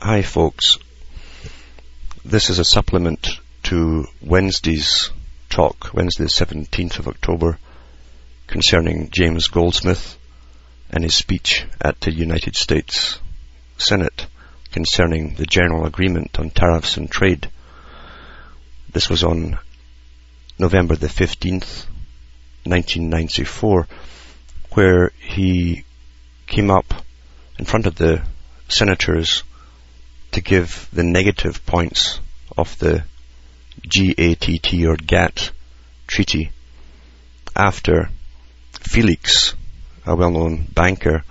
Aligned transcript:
Hi, 0.00 0.22
folks. 0.22 0.78
This 2.24 2.50
is 2.50 2.60
a 2.60 2.64
supplement 2.64 3.40
to 3.64 4.06
Wednesday's 4.22 5.10
talk, 5.50 5.90
Wednesday 5.92 6.22
the 6.22 6.30
17th 6.30 7.00
of 7.00 7.08
October, 7.08 7.58
concerning 8.46 9.10
James 9.10 9.48
Goldsmith 9.48 10.16
and 10.88 11.02
his 11.02 11.16
speech 11.16 11.66
at 11.80 12.00
the 12.00 12.12
United 12.12 12.54
States 12.54 13.18
Senate 13.76 14.28
concerning 14.70 15.34
the 15.34 15.46
General 15.46 15.84
Agreement 15.84 16.38
on 16.38 16.50
Tariffs 16.50 16.96
and 16.96 17.10
Trade. 17.10 17.50
This 18.92 19.10
was 19.10 19.24
on 19.24 19.58
November 20.60 20.94
the 20.94 21.08
15th, 21.08 21.86
1994, 22.62 23.88
where 24.74 25.10
he 25.18 25.82
came 26.46 26.70
up 26.70 26.94
in 27.58 27.64
front 27.64 27.86
of 27.86 27.96
the 27.96 28.22
senators 28.68 29.42
to 30.38 30.44
give 30.44 30.88
the 30.92 31.02
negative 31.02 31.66
points 31.66 32.20
of 32.56 32.78
the 32.78 33.02
GATT 33.82 34.72
or 34.86 34.94
GATT 34.94 35.50
treaty 36.06 36.52
after 37.56 38.08
Felix, 38.80 39.54
a 40.06 40.14
well-known 40.14 40.68
banker, 40.72 41.24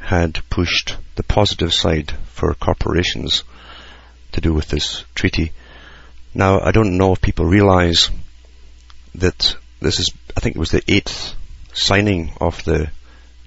had 0.00 0.40
pushed 0.48 0.96
the 1.16 1.22
positive 1.22 1.74
side 1.74 2.10
for 2.32 2.54
corporations 2.54 3.44
to 4.32 4.40
do 4.40 4.54
with 4.54 4.68
this 4.68 5.04
treaty. 5.14 5.52
Now, 6.32 6.58
I 6.60 6.70
don't 6.70 6.96
know 6.96 7.12
if 7.12 7.20
people 7.20 7.44
realize 7.44 8.10
that 9.16 9.56
this 9.80 10.00
is, 10.00 10.10
I 10.34 10.40
think 10.40 10.56
it 10.56 10.58
was 10.58 10.70
the 10.70 10.82
eighth 10.88 11.34
signing 11.74 12.32
of 12.40 12.64
the 12.64 12.90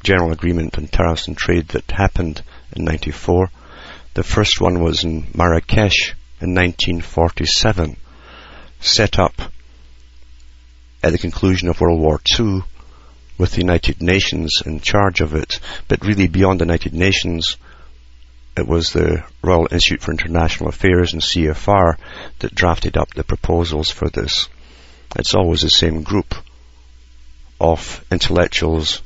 General 0.03 0.31
Agreement 0.31 0.77
on 0.77 0.85
Tariffs 0.87 1.27
and 1.27 1.35
Trade 1.35 1.69
that 1.69 1.89
happened 1.89 2.43
in 2.75 2.85
94. 2.85 3.49
The 4.13 4.23
first 4.23 4.59
one 4.59 4.83
was 4.83 5.05
in 5.05 5.27
Marrakesh 5.33 6.13
in 6.41 6.53
1947, 6.53 7.95
set 8.81 9.17
up 9.17 9.39
at 11.01 11.13
the 11.13 11.17
conclusion 11.17 11.69
of 11.69 11.79
World 11.79 12.01
War 12.01 12.19
II 12.37 12.63
with 13.37 13.51
the 13.51 13.61
United 13.61 14.01
Nations 14.01 14.61
in 14.65 14.81
charge 14.81 15.21
of 15.21 15.33
it, 15.33 15.61
but 15.87 16.05
really 16.05 16.27
beyond 16.27 16.59
the 16.59 16.65
United 16.65 16.93
Nations, 16.93 17.55
it 18.57 18.67
was 18.67 18.91
the 18.91 19.23
Royal 19.41 19.69
Institute 19.71 20.01
for 20.01 20.11
International 20.11 20.67
Affairs 20.67 21.13
and 21.13 21.21
CFR 21.21 21.95
that 22.39 22.53
drafted 22.53 22.97
up 22.97 23.13
the 23.13 23.23
proposals 23.23 23.89
for 23.89 24.09
this. 24.09 24.49
It's 25.15 25.35
always 25.35 25.61
the 25.61 25.69
same 25.69 26.03
group 26.03 26.35
of 27.61 28.03
intellectuals 28.11 29.01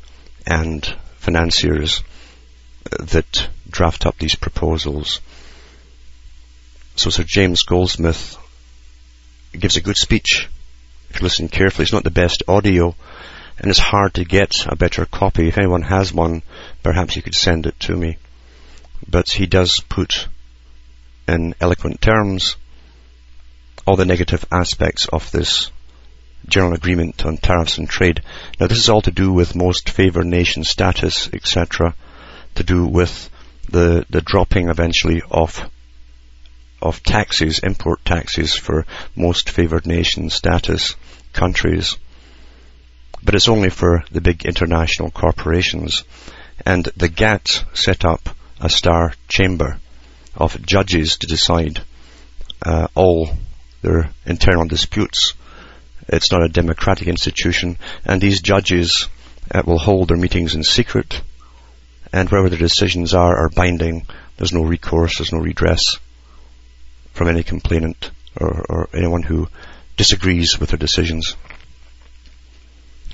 and 0.47 0.83
financiers 1.17 2.01
that 2.99 3.49
draft 3.69 4.05
up 4.05 4.17
these 4.17 4.35
proposals. 4.35 5.21
So 6.95 7.09
Sir 7.09 7.23
James 7.23 7.63
Goldsmith 7.63 8.37
gives 9.51 9.77
a 9.77 9.81
good 9.81 9.97
speech. 9.97 10.47
If 11.09 11.19
you 11.19 11.23
listen 11.23 11.49
carefully, 11.49 11.83
it's 11.83 11.93
not 11.93 12.03
the 12.03 12.11
best 12.11 12.43
audio, 12.47 12.95
and 13.57 13.69
it's 13.69 13.79
hard 13.79 14.15
to 14.15 14.25
get 14.25 14.65
a 14.67 14.75
better 14.75 15.05
copy. 15.05 15.47
If 15.47 15.57
anyone 15.57 15.81
has 15.83 16.13
one, 16.13 16.41
perhaps 16.83 17.15
you 17.15 17.21
could 17.21 17.35
send 17.35 17.65
it 17.65 17.79
to 17.81 17.95
me. 17.95 18.17
But 19.07 19.29
he 19.29 19.45
does 19.45 19.79
put 19.79 20.27
in 21.27 21.55
eloquent 21.59 22.01
terms 22.01 22.55
all 23.85 23.95
the 23.95 24.05
negative 24.05 24.45
aspects 24.51 25.07
of 25.07 25.31
this 25.31 25.71
general 26.47 26.73
agreement 26.73 27.25
on 27.25 27.37
tariffs 27.37 27.77
and 27.77 27.89
trade. 27.89 28.21
Now 28.59 28.67
this 28.67 28.77
is 28.77 28.89
all 28.89 29.01
to 29.03 29.11
do 29.11 29.31
with 29.31 29.55
most 29.55 29.89
favored 29.89 30.25
nation 30.25 30.63
status, 30.63 31.29
etc., 31.33 31.95
to 32.55 32.63
do 32.63 32.85
with 32.85 33.29
the, 33.69 34.05
the 34.09 34.21
dropping 34.21 34.69
eventually 34.69 35.21
of 35.29 35.69
of 36.81 37.01
taxes, 37.01 37.59
import 37.59 38.03
taxes 38.05 38.53
for 38.53 38.85
most 39.15 39.49
favored 39.49 39.87
nation 39.87 40.29
status 40.29 40.95
countries. 41.33 41.97
But 43.23 43.33
it's 43.33 43.49
only 43.49 43.69
for 43.69 44.03
the 44.11 44.21
big 44.21 44.45
international 44.45 45.09
corporations. 45.09 46.03
And 46.63 46.85
the 46.95 47.07
GATT 47.07 47.65
set 47.73 48.05
up 48.05 48.29
a 48.61 48.69
star 48.69 49.13
chamber 49.27 49.79
of 50.35 50.63
judges 50.63 51.17
to 51.17 51.27
decide 51.27 51.81
uh, 52.61 52.87
all 52.93 53.31
their 53.81 54.11
internal 54.25 54.67
disputes 54.67 55.33
it's 56.07 56.31
not 56.31 56.43
a 56.43 56.49
democratic 56.49 57.07
institution, 57.07 57.77
and 58.05 58.21
these 58.21 58.41
judges 58.41 59.09
uh, 59.53 59.63
will 59.65 59.79
hold 59.79 60.09
their 60.09 60.17
meetings 60.17 60.53
in 60.53 60.63
secret, 60.63 61.21
and 62.13 62.29
wherever 62.29 62.49
the 62.49 62.57
decisions 62.57 63.13
are 63.13 63.37
are 63.37 63.49
binding. 63.49 64.05
There's 64.37 64.53
no 64.53 64.63
recourse, 64.63 65.17
there's 65.17 65.33
no 65.33 65.39
redress 65.39 65.97
from 67.13 67.29
any 67.29 67.43
complainant 67.43 68.11
or, 68.39 68.65
or 68.67 68.89
anyone 68.93 69.23
who 69.23 69.47
disagrees 69.97 70.59
with 70.59 70.69
their 70.69 70.77
decisions. 70.77 71.35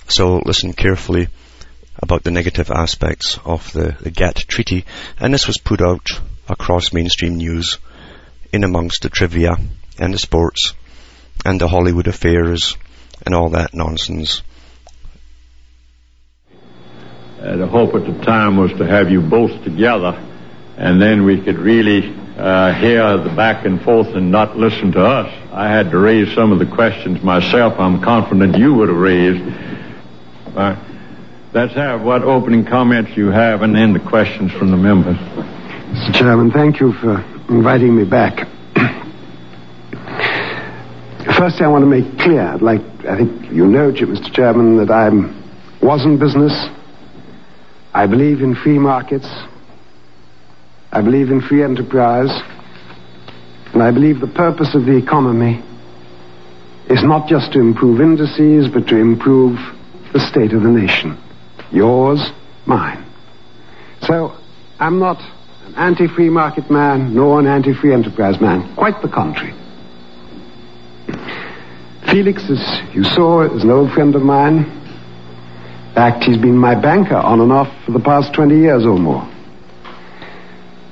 So 0.08 0.42
listen 0.44 0.74
carefully 0.74 1.28
about 1.96 2.24
the 2.24 2.32
negative 2.32 2.72
aspects 2.72 3.38
of 3.46 3.72
the, 3.74 3.96
the 4.00 4.10
GATT 4.10 4.48
treaty, 4.48 4.86
and 5.20 5.34
this 5.34 5.48
was 5.48 5.58
put 5.58 5.82
out 5.82 6.10
across 6.48 6.94
mainstream 6.94 7.36
news 7.36 7.78
in 8.52 8.64
amongst 8.64 9.04
the 9.04 9.10
trivia 9.10 9.56
and 10.00 10.14
the 10.14 10.20
sports 10.20 10.74
and 11.46 11.62
the 11.62 11.68
Hollywood 11.68 12.08
affairs 12.08 12.76
and 13.26 13.36
all 13.36 13.50
that 13.50 13.74
nonsense. 13.74 14.42
Uh, 17.42 17.58
the 17.58 17.66
hope 17.66 17.96
at 17.96 18.06
the 18.06 18.24
time 18.24 18.56
was 18.56 18.72
to 18.74 18.86
have 18.86 19.10
you 19.10 19.20
both 19.20 19.64
together, 19.64 20.14
and 20.78 21.02
then 21.02 21.26
we 21.26 21.44
could 21.44 21.58
really 21.58 22.14
uh, 22.38 22.72
hear 22.76 23.18
the 23.18 23.34
back 23.36 23.66
and 23.66 23.82
forth 23.82 24.10
and 24.10 24.30
not 24.30 24.56
listen 24.56 24.92
to 24.92 25.04
us. 25.04 25.26
I 25.52 25.68
had 25.68 25.90
to 25.90 25.98
raise 25.98 26.36
some 26.36 26.52
of 26.52 26.60
the 26.60 26.68
questions 26.68 27.24
myself. 27.24 27.80
I'm 27.80 28.00
confident 28.00 28.60
you 28.60 28.76
would 28.76 28.90
have 28.90 28.98
raised. 28.98 29.42
Uh, 30.56 30.76
let's 31.52 31.74
have 31.74 32.04
what 32.04 32.22
opening 32.22 32.64
comments 32.64 33.18
you 33.18 33.30
have, 33.30 33.64
and 33.64 33.74
then 33.74 33.94
the 33.94 34.00
questions 34.00 34.52
from 34.52 34.70
the 34.70 34.78
members. 34.78 35.18
Mr. 35.18 36.14
Chairman, 36.14 36.52
thank 36.52 36.80
you 36.80 36.94
for 36.94 37.26
inviting 37.50 37.96
me 37.96 38.06
back. 38.06 38.48
Firstly, 41.38 41.66
I 41.66 41.70
want 41.70 41.82
to 41.82 41.90
make 41.90 42.20
clear, 42.20 42.56
like, 42.60 42.82
I 43.06 43.18
think 43.18 43.52
you 43.52 43.66
know, 43.66 43.92
Mr. 43.92 44.32
Chairman, 44.32 44.78
that 44.78 44.92
I 44.92 45.10
was 45.84 46.06
in 46.06 46.20
business. 46.20 46.70
I 47.94 48.08
believe 48.08 48.42
in 48.42 48.56
free 48.56 48.80
markets. 48.80 49.28
I 50.92 51.02
believe 51.02 51.30
in 51.30 51.42
free 51.42 51.64
enterprise. 51.64 52.32
And 53.74 53.84
I 53.84 53.92
believe 53.92 54.20
the 54.20 54.28
purpose 54.28 54.76
of 54.76 54.86
the 54.86 54.98
economy 54.98 55.64
is 56.90 57.04
not 57.04 57.28
just 57.28 57.54
to 57.54 57.60
improve 57.60 58.02
indices, 58.02 58.68
but 58.68 58.88
to 58.88 58.98
improve 58.98 59.58
the 60.14 60.20
state 60.20 60.54
of 60.54 60.64
the 60.64 60.70
nation. 60.70 61.18
Yours, 61.72 62.32
mine. 62.66 63.06
So, 64.02 64.36
I'm 64.80 65.00
not 65.00 65.18
an 65.68 65.76
anti-free 65.76 66.30
market 66.30 66.70
man, 66.70 67.16
nor 67.16 67.40
an 67.40 67.48
anti-free 67.48 67.94
enterprise 67.94 68.42
man. 68.42 68.76
Quite 68.76 69.02
the 69.02 69.08
contrary. 69.08 69.54
Felix, 72.12 72.44
as 72.50 72.82
you 72.94 73.04
saw, 73.04 73.44
is 73.44 73.64
an 73.64 73.70
old 73.70 73.94
friend 73.94 74.16
of 74.16 74.22
mine. 74.22 74.81
Fact, 75.94 76.24
he's 76.24 76.38
been 76.38 76.58
my 76.58 76.80
banker 76.80 77.18
on 77.18 77.42
and 77.42 77.52
off 77.52 77.68
for 77.86 77.92
the 77.92 78.00
past 78.00 78.34
20 78.34 78.56
years 78.56 78.86
or 78.86 78.98
more. 78.98 79.28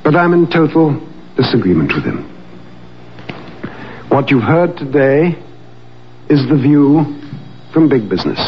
But 0.03 0.15
I'm 0.15 0.33
in 0.33 0.49
total 0.49 0.99
disagreement 1.37 1.93
with 1.95 2.03
him. 2.03 2.25
What 4.09 4.29
you've 4.29 4.43
heard 4.43 4.75
today 4.75 5.41
is 6.29 6.47
the 6.49 6.57
view 6.57 7.17
from 7.71 7.87
big 7.87 8.09
business, 8.09 8.39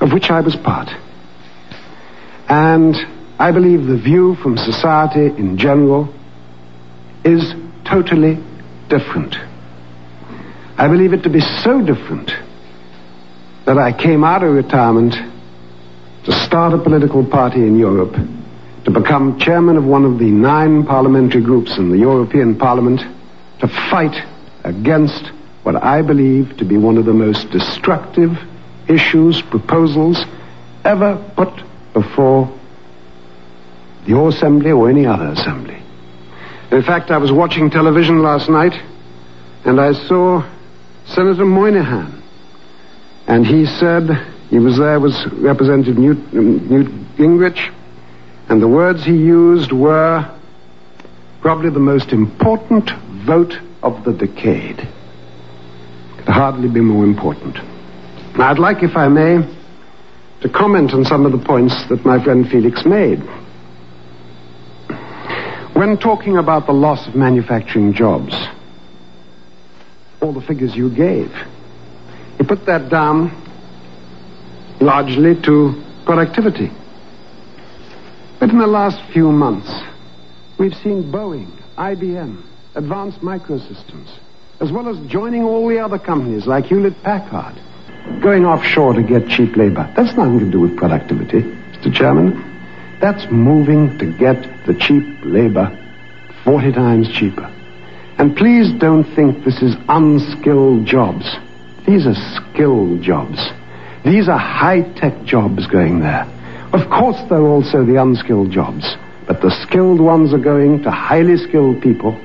of 0.00 0.12
which 0.12 0.30
I 0.30 0.40
was 0.40 0.54
part. 0.56 0.90
And 2.48 2.94
I 3.38 3.52
believe 3.52 3.86
the 3.86 3.96
view 3.96 4.34
from 4.42 4.58
society 4.58 5.26
in 5.26 5.56
general 5.56 6.12
is 7.24 7.54
totally 7.88 8.34
different. 8.88 9.36
I 10.76 10.88
believe 10.88 11.14
it 11.14 11.22
to 11.22 11.30
be 11.30 11.40
so 11.40 11.80
different 11.80 12.32
that 13.70 13.78
I 13.78 13.92
came 13.92 14.24
out 14.24 14.42
of 14.42 14.52
retirement 14.52 15.14
to 16.24 16.32
start 16.44 16.74
a 16.74 16.78
political 16.78 17.24
party 17.24 17.60
in 17.60 17.78
Europe, 17.78 18.14
to 18.84 18.90
become 18.90 19.38
chairman 19.38 19.76
of 19.76 19.84
one 19.84 20.04
of 20.04 20.18
the 20.18 20.24
nine 20.24 20.84
parliamentary 20.84 21.40
groups 21.40 21.78
in 21.78 21.88
the 21.88 21.96
European 21.96 22.58
Parliament, 22.58 23.00
to 23.60 23.68
fight 23.68 24.26
against 24.64 25.30
what 25.62 25.76
I 25.76 26.02
believe 26.02 26.56
to 26.56 26.64
be 26.64 26.78
one 26.78 26.98
of 26.98 27.04
the 27.04 27.12
most 27.12 27.50
destructive 27.50 28.32
issues, 28.88 29.40
proposals 29.40 30.18
ever 30.84 31.14
put 31.36 31.62
before 31.92 32.52
your 34.04 34.30
assembly 34.30 34.72
or 34.72 34.90
any 34.90 35.06
other 35.06 35.28
assembly. 35.28 35.80
In 36.72 36.82
fact, 36.82 37.12
I 37.12 37.18
was 37.18 37.30
watching 37.30 37.70
television 37.70 38.20
last 38.20 38.48
night 38.48 38.74
and 39.64 39.80
I 39.80 39.92
saw 39.92 40.42
Senator 41.06 41.44
Moynihan. 41.44 42.19
And 43.30 43.46
he 43.46 43.64
said, 43.64 44.10
he 44.48 44.58
was 44.58 44.76
there, 44.76 44.98
was 44.98 45.24
Representative 45.34 45.96
Newt, 45.96 46.18
um, 46.34 46.68
Newt 46.68 46.88
Gingrich, 47.16 47.72
and 48.48 48.60
the 48.60 48.66
words 48.66 49.04
he 49.04 49.12
used 49.12 49.70
were, 49.70 50.28
probably 51.40 51.70
the 51.70 51.78
most 51.78 52.10
important 52.10 52.90
vote 53.24 53.54
of 53.84 54.02
the 54.02 54.12
decade. 54.12 54.78
Could 56.16 56.26
hardly 56.26 56.66
be 56.68 56.80
more 56.80 57.04
important. 57.04 57.54
Now, 58.36 58.50
I'd 58.50 58.58
like, 58.58 58.82
if 58.82 58.96
I 58.96 59.06
may, 59.06 59.48
to 60.40 60.48
comment 60.48 60.92
on 60.92 61.04
some 61.04 61.24
of 61.24 61.30
the 61.30 61.38
points 61.38 61.88
that 61.88 62.04
my 62.04 62.20
friend 62.24 62.48
Felix 62.48 62.84
made. 62.84 63.20
When 65.76 65.96
talking 65.98 66.36
about 66.36 66.66
the 66.66 66.72
loss 66.72 67.06
of 67.06 67.14
manufacturing 67.14 67.92
jobs, 67.92 68.34
all 70.20 70.32
the 70.32 70.40
figures 70.40 70.74
you 70.74 70.90
gave, 70.92 71.32
he 72.40 72.46
put 72.46 72.64
that 72.64 72.88
down 72.88 73.30
largely 74.80 75.34
to 75.42 75.84
productivity. 76.06 76.70
But 78.40 78.48
in 78.48 78.58
the 78.58 78.66
last 78.66 78.98
few 79.12 79.30
months, 79.30 79.70
we've 80.58 80.72
seen 80.72 81.12
Boeing, 81.12 81.52
IBM, 81.76 82.42
Advanced 82.76 83.20
Microsystems, 83.20 84.18
as 84.58 84.72
well 84.72 84.88
as 84.88 84.96
joining 85.06 85.42
all 85.42 85.68
the 85.68 85.80
other 85.80 85.98
companies 85.98 86.46
like 86.46 86.64
Hewlett 86.64 87.02
Packard, 87.02 87.60
going 88.22 88.46
offshore 88.46 88.94
to 88.94 89.02
get 89.02 89.28
cheap 89.28 89.54
labor. 89.54 89.92
That's 89.94 90.16
nothing 90.16 90.38
to 90.38 90.50
do 90.50 90.60
with 90.60 90.78
productivity, 90.78 91.42
Mr. 91.42 91.94
Chairman. 91.94 92.32
That's 93.02 93.30
moving 93.30 93.98
to 93.98 94.10
get 94.16 94.64
the 94.64 94.72
cheap 94.72 95.04
labor 95.24 95.76
40 96.44 96.72
times 96.72 97.12
cheaper. 97.12 97.54
And 98.16 98.34
please 98.34 98.72
don't 98.78 99.04
think 99.14 99.44
this 99.44 99.60
is 99.60 99.76
unskilled 99.90 100.86
jobs. 100.86 101.36
These 101.90 102.06
are 102.06 102.14
skilled 102.14 103.02
jobs. 103.02 103.50
These 104.04 104.28
are 104.28 104.38
high-tech 104.38 105.24
jobs 105.24 105.66
going 105.66 105.98
there. 105.98 106.24
Of 106.72 106.88
course, 106.88 107.16
there 107.28 107.38
are 107.38 107.48
also 107.48 107.84
the 107.84 108.00
unskilled 108.00 108.52
jobs, 108.52 108.96
but 109.26 109.40
the 109.40 109.50
skilled 109.66 109.98
ones 109.98 110.32
are 110.32 110.38
going 110.38 110.84
to 110.84 110.90
highly 110.92 111.36
skilled 111.36 111.82
people, 111.82 112.16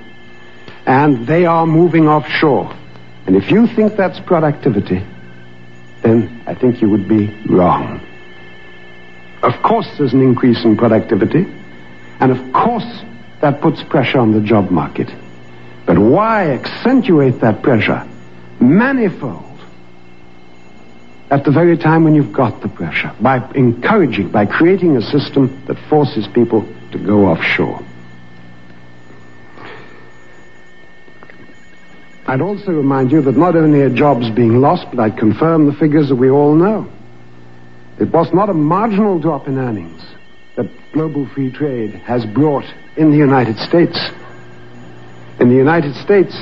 and 0.85 1.25
they 1.25 1.47
are 1.47 1.65
moving 1.65 2.07
offshore. 2.07 2.71
And 3.25 3.35
if 3.35 3.49
you 3.49 3.65
think 3.65 3.95
that's 3.95 4.19
productivity, 4.19 5.03
then 6.03 6.43
I 6.45 6.53
think 6.53 6.79
you 6.79 6.91
would 6.91 7.07
be 7.07 7.35
wrong. 7.47 7.99
Of 9.41 9.63
course, 9.63 9.87
there's 9.97 10.13
an 10.13 10.21
increase 10.21 10.63
in 10.63 10.77
productivity, 10.77 11.51
and 12.19 12.31
of 12.31 12.53
course, 12.53 13.01
that 13.41 13.61
puts 13.61 13.81
pressure 13.81 14.19
on 14.19 14.31
the 14.31 14.41
job 14.41 14.69
market. 14.69 15.11
But 15.87 15.97
why 15.97 16.51
accentuate 16.51 17.39
that 17.41 17.63
pressure 17.63 18.07
manifold 18.59 19.41
at 21.29 21.43
the 21.43 21.51
very 21.51 21.77
time 21.77 22.03
when 22.03 22.15
you've 22.15 22.33
got 22.33 22.61
the 22.61 22.69
pressure? 22.69 23.13
By 23.21 23.37
encouraging, 23.53 24.29
by 24.29 24.45
creating 24.45 24.95
a 24.97 25.01
system 25.01 25.63
that 25.67 25.77
forces 25.89 26.27
people 26.33 26.67
to 26.91 26.97
go 26.97 27.25
offshore. 27.25 27.81
I'd 32.27 32.41
also 32.41 32.71
remind 32.71 33.11
you 33.11 33.21
that 33.21 33.37
not 33.37 33.55
only 33.55 33.81
are 33.81 33.89
jobs 33.89 34.29
being 34.31 34.59
lost, 34.59 34.87
but 34.89 34.99
I'd 34.99 35.17
confirm 35.17 35.67
the 35.67 35.73
figures 35.73 36.09
that 36.09 36.15
we 36.15 36.29
all 36.29 36.55
know. 36.55 36.89
It 37.99 38.11
was 38.11 38.33
not 38.33 38.49
a 38.49 38.53
marginal 38.53 39.19
drop 39.19 39.47
in 39.47 39.57
earnings 39.57 40.01
that 40.55 40.67
global 40.91 41.27
free 41.27 41.51
trade 41.51 41.91
has 41.91 42.25
brought 42.25 42.65
in 42.97 43.11
the 43.11 43.17
United 43.17 43.57
States. 43.57 43.97
In 45.39 45.49
the 45.49 45.55
United 45.55 45.93
States, 45.95 46.35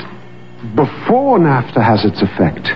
before 0.75 1.39
NAFTA 1.39 1.83
has 1.83 2.05
its 2.05 2.21
effect, 2.21 2.69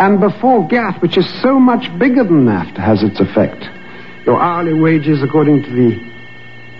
and 0.00 0.18
before 0.18 0.66
GATT, 0.66 1.02
which 1.02 1.18
is 1.18 1.28
so 1.42 1.60
much 1.60 1.86
bigger 1.98 2.24
than 2.24 2.46
NAFTA, 2.46 2.78
has 2.78 3.02
its 3.02 3.20
effect, 3.20 3.62
your 4.24 4.40
hourly 4.40 4.72
wages, 4.72 5.22
according 5.22 5.62
to 5.62 5.70
the 5.70 6.10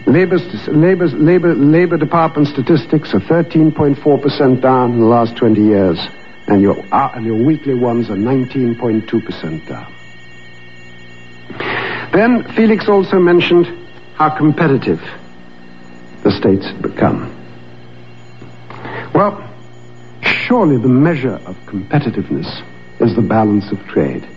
Labor, 0.07 0.39
labor, 0.69 1.07
labor, 1.09 1.55
labor 1.55 1.97
Department 1.99 2.49
statistics 2.49 3.13
are 3.13 3.21
13.4% 3.21 4.61
down 4.63 4.93
in 4.93 5.01
the 5.01 5.07
last 5.07 5.37
20 5.37 5.61
years, 5.61 5.99
and 6.47 6.63
your, 6.63 6.83
uh, 6.93 7.13
and 7.15 7.27
your 7.27 7.45
weekly 7.45 7.75
ones 7.75 8.09
are 8.09 8.17
19.2% 8.17 9.69
down. 9.69 9.95
Then 12.13 12.43
Felix 12.55 12.89
also 12.89 13.19
mentioned 13.19 13.67
how 14.15 14.31
competitive 14.31 15.01
the 16.23 16.31
states 16.33 16.67
had 16.67 16.81
become. 16.81 17.31
Well, 19.15 19.47
surely 20.23 20.79
the 20.79 20.89
measure 20.89 21.35
of 21.47 21.57
competitiveness 21.67 22.65
is 23.01 23.17
the 23.17 23.23
balance 23.23 23.73
of 23.73 23.79
trade. 23.87 24.29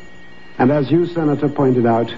And 0.57 0.71
as 0.71 0.89
you, 0.89 1.05
Senator, 1.05 1.49
pointed 1.49 1.85
out, 1.85 2.13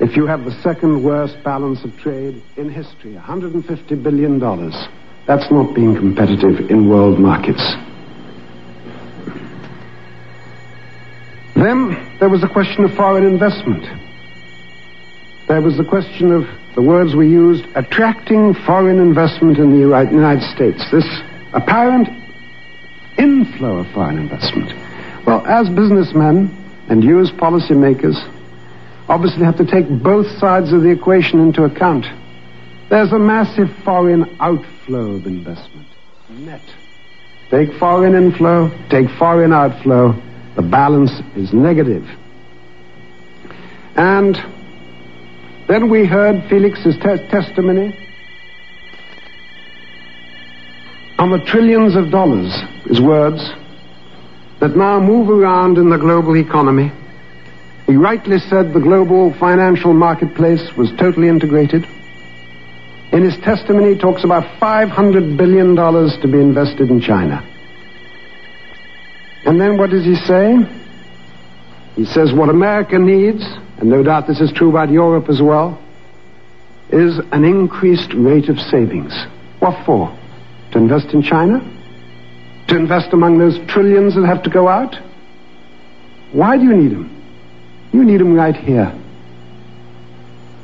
if 0.00 0.16
you 0.16 0.26
have 0.26 0.44
the 0.44 0.52
second 0.62 1.02
worst 1.02 1.42
balance 1.42 1.84
of 1.84 1.96
trade 1.98 2.40
in 2.56 2.70
history, 2.70 3.14
$150 3.14 4.02
billion, 4.02 4.38
that's 5.26 5.50
not 5.50 5.74
being 5.74 5.94
competitive 5.96 6.70
in 6.70 6.88
world 6.88 7.18
markets. 7.18 7.62
Then 11.54 12.16
there 12.20 12.28
was 12.28 12.40
the 12.40 12.48
question 12.48 12.84
of 12.84 12.94
foreign 12.94 13.26
investment. 13.26 13.84
There 15.48 15.60
was 15.60 15.76
the 15.76 15.84
question 15.84 16.30
of 16.30 16.46
the 16.76 16.82
words 16.82 17.16
we 17.16 17.28
used, 17.28 17.64
attracting 17.74 18.54
foreign 18.54 19.00
investment 19.00 19.58
in 19.58 19.72
the 19.72 19.78
United 19.78 20.42
States. 20.54 20.88
This 20.92 21.06
apparent 21.52 22.08
inflow 23.18 23.78
of 23.78 23.90
foreign 23.90 24.18
investment. 24.18 24.72
Well, 25.28 25.46
as 25.46 25.68
businessmen 25.68 26.48
and 26.88 27.04
you 27.04 27.20
as 27.20 27.30
policymakers, 27.30 28.16
obviously 29.10 29.44
have 29.44 29.58
to 29.58 29.66
take 29.66 29.86
both 30.02 30.26
sides 30.38 30.72
of 30.72 30.80
the 30.80 30.88
equation 30.88 31.38
into 31.40 31.64
account. 31.64 32.06
There's 32.88 33.12
a 33.12 33.18
massive 33.18 33.68
foreign 33.84 34.38
outflow 34.40 35.16
of 35.16 35.26
investment. 35.26 35.86
Net. 36.30 36.62
Take 37.50 37.74
foreign 37.74 38.14
inflow, 38.14 38.70
take 38.88 39.10
foreign 39.18 39.52
outflow, 39.52 40.18
the 40.56 40.62
balance 40.62 41.12
is 41.36 41.52
negative. 41.52 42.08
And 43.96 44.34
then 45.68 45.90
we 45.90 46.06
heard 46.06 46.48
Felix's 46.48 46.96
te- 46.96 47.28
testimony 47.28 47.94
on 51.18 51.30
the 51.30 51.38
trillions 51.44 51.96
of 51.96 52.10
dollars, 52.10 52.58
his 52.86 53.02
words, 53.02 53.52
that 54.60 54.76
now 54.76 55.00
move 55.00 55.30
around 55.30 55.78
in 55.78 55.90
the 55.90 55.98
global 55.98 56.36
economy 56.36 56.90
he 57.88 57.96
rightly 57.96 58.38
said 58.38 58.74
the 58.74 58.80
global 58.80 59.32
financial 59.32 59.94
marketplace 59.94 60.76
was 60.76 60.92
totally 60.98 61.26
integrated. 61.26 61.88
In 63.12 63.22
his 63.22 63.38
testimony, 63.38 63.94
he 63.94 63.98
talks 63.98 64.24
about 64.24 64.44
$500 64.60 65.38
billion 65.38 65.74
to 65.74 66.28
be 66.28 66.38
invested 66.38 66.90
in 66.90 67.00
China. 67.00 67.42
And 69.46 69.58
then 69.58 69.78
what 69.78 69.88
does 69.88 70.04
he 70.04 70.16
say? 70.16 70.56
He 71.96 72.04
says 72.04 72.34
what 72.34 72.50
America 72.50 72.98
needs, 72.98 73.42
and 73.78 73.88
no 73.88 74.02
doubt 74.02 74.26
this 74.26 74.40
is 74.40 74.52
true 74.52 74.68
about 74.68 74.90
Europe 74.90 75.30
as 75.30 75.40
well, 75.40 75.82
is 76.90 77.18
an 77.32 77.44
increased 77.44 78.12
rate 78.12 78.50
of 78.50 78.60
savings. 78.60 79.14
What 79.60 79.86
for? 79.86 80.14
To 80.72 80.78
invest 80.78 81.14
in 81.14 81.22
China? 81.22 81.64
To 82.68 82.76
invest 82.76 83.12
among 83.12 83.38
those 83.38 83.58
trillions 83.68 84.14
that 84.14 84.26
have 84.26 84.42
to 84.44 84.50
go 84.50 84.68
out? 84.68 84.94
Why 86.32 86.56
do 86.58 86.64
you 86.64 86.76
need 86.76 86.92
them? 86.92 87.14
You 87.92 88.04
need 88.04 88.20
them 88.20 88.34
right 88.34 88.54
here. 88.54 88.92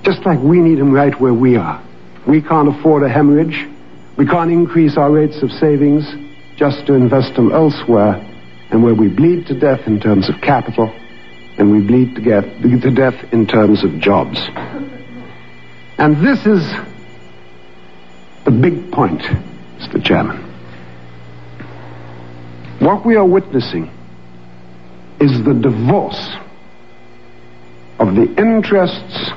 Just 0.03 0.25
like 0.27 0.39
we 0.41 0.59
need 0.59 0.79
them 0.79 0.93
right 0.93 1.19
where 1.19 1.33
we 1.33 1.57
are. 1.57 1.83
We 2.27 2.43
can't 2.43 2.69
afford 2.69 3.03
a 3.03 3.09
hemorrhage. 3.09 3.67
We 4.19 4.27
can't 4.27 4.51
increase 4.51 4.97
our 4.99 5.11
rates 5.11 5.43
of 5.43 5.51
savings 5.51 6.05
just 6.57 6.87
to 6.87 6.95
invest 6.95 7.35
them 7.35 7.51
elsewhere 7.53 8.15
and 8.71 8.83
where 8.83 8.95
we 8.95 9.09
bleed 9.09 9.47
to 9.47 9.59
death 9.59 9.87
in 9.87 9.99
terms 9.99 10.29
of 10.29 10.41
capital 10.43 10.95
and 11.57 11.71
we 11.71 11.81
bleed 11.81 12.15
to, 12.17 12.21
get, 12.21 12.43
to 12.63 12.91
death 12.91 13.33
in 13.33 13.47
terms 13.47 13.85
of 13.85 13.99
jobs. 13.99 14.39
And 15.99 16.17
this 16.17 16.41
is 16.45 16.63
the 18.45 18.51
big 18.51 18.93
point, 18.93 19.23
Mr. 19.79 20.05
Chairman. 20.05 20.44
What 22.85 23.07
we 23.07 23.17
are 23.17 23.25
witnessing 23.25 23.91
is 25.19 25.43
the 25.43 25.55
divorce 25.55 26.37
of 27.99 28.15
the 28.15 28.29
interests 28.37 29.31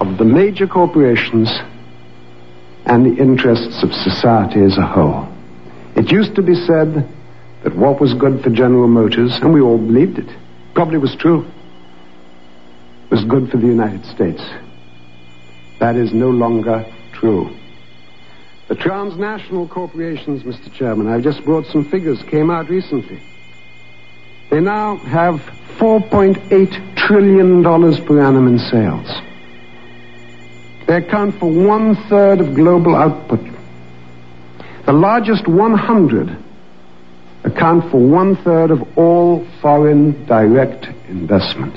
of 0.00 0.18
the 0.18 0.24
major 0.24 0.66
corporations 0.66 1.48
and 2.84 3.06
the 3.06 3.22
interests 3.22 3.84
of 3.84 3.92
society 3.92 4.60
as 4.64 4.76
a 4.76 4.84
whole. 4.84 5.28
It 5.94 6.10
used 6.10 6.34
to 6.34 6.42
be 6.42 6.56
said 6.56 7.08
that 7.62 7.76
what 7.76 8.00
was 8.00 8.12
good 8.14 8.42
for 8.42 8.50
General 8.50 8.88
Motors, 8.88 9.38
and 9.40 9.54
we 9.54 9.60
all 9.60 9.78
believed 9.78 10.18
it, 10.18 10.36
probably 10.74 10.98
was 10.98 11.14
true, 11.14 11.46
was 13.08 13.22
good 13.22 13.52
for 13.52 13.58
the 13.58 13.68
United 13.68 14.04
States. 14.04 14.42
That 15.78 15.94
is 15.94 16.12
no 16.12 16.30
longer 16.30 16.84
true. 17.12 17.56
The 18.68 18.74
transnational 18.74 19.66
corporations, 19.66 20.42
Mr. 20.42 20.70
Chairman, 20.72 21.08
I've 21.08 21.22
just 21.22 21.42
brought 21.42 21.64
some 21.66 21.84
figures, 21.86 22.22
came 22.24 22.50
out 22.50 22.68
recently. 22.68 23.18
They 24.50 24.60
now 24.60 24.96
have 24.96 25.36
$4.8 25.78 26.96
trillion 26.96 27.62
per 27.62 28.20
annum 28.20 28.46
in 28.46 28.58
sales. 28.58 29.08
They 30.86 30.96
account 30.96 31.38
for 31.38 31.50
one 31.50 31.96
third 32.10 32.40
of 32.40 32.54
global 32.54 32.94
output. 32.94 33.40
The 34.84 34.92
largest 34.92 35.48
100 35.48 36.36
account 37.44 37.90
for 37.90 38.00
one 38.00 38.36
third 38.36 38.70
of 38.70 38.98
all 38.98 39.46
foreign 39.62 40.26
direct 40.26 40.86
investment. 41.08 41.74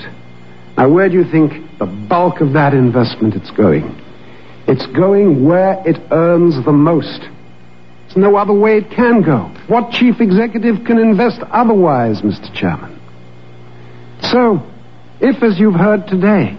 Now, 0.76 0.90
where 0.90 1.08
do 1.08 1.14
you 1.14 1.24
think 1.24 1.78
the 1.78 1.86
bulk 1.86 2.42
of 2.42 2.52
that 2.52 2.74
investment 2.74 3.34
is 3.34 3.50
going? 3.50 4.01
It's 4.66 4.86
going 4.86 5.44
where 5.44 5.82
it 5.86 5.98
earns 6.10 6.64
the 6.64 6.72
most. 6.72 7.20
There's 8.04 8.16
no 8.16 8.36
other 8.36 8.52
way 8.52 8.78
it 8.78 8.90
can 8.90 9.22
go. 9.22 9.50
What 9.68 9.90
chief 9.90 10.20
executive 10.20 10.84
can 10.84 10.98
invest 10.98 11.40
otherwise, 11.50 12.20
Mr. 12.22 12.54
Chairman? 12.54 13.00
So, 14.20 14.62
if, 15.20 15.42
as 15.42 15.58
you've 15.58 15.74
heard 15.74 16.06
today, 16.06 16.56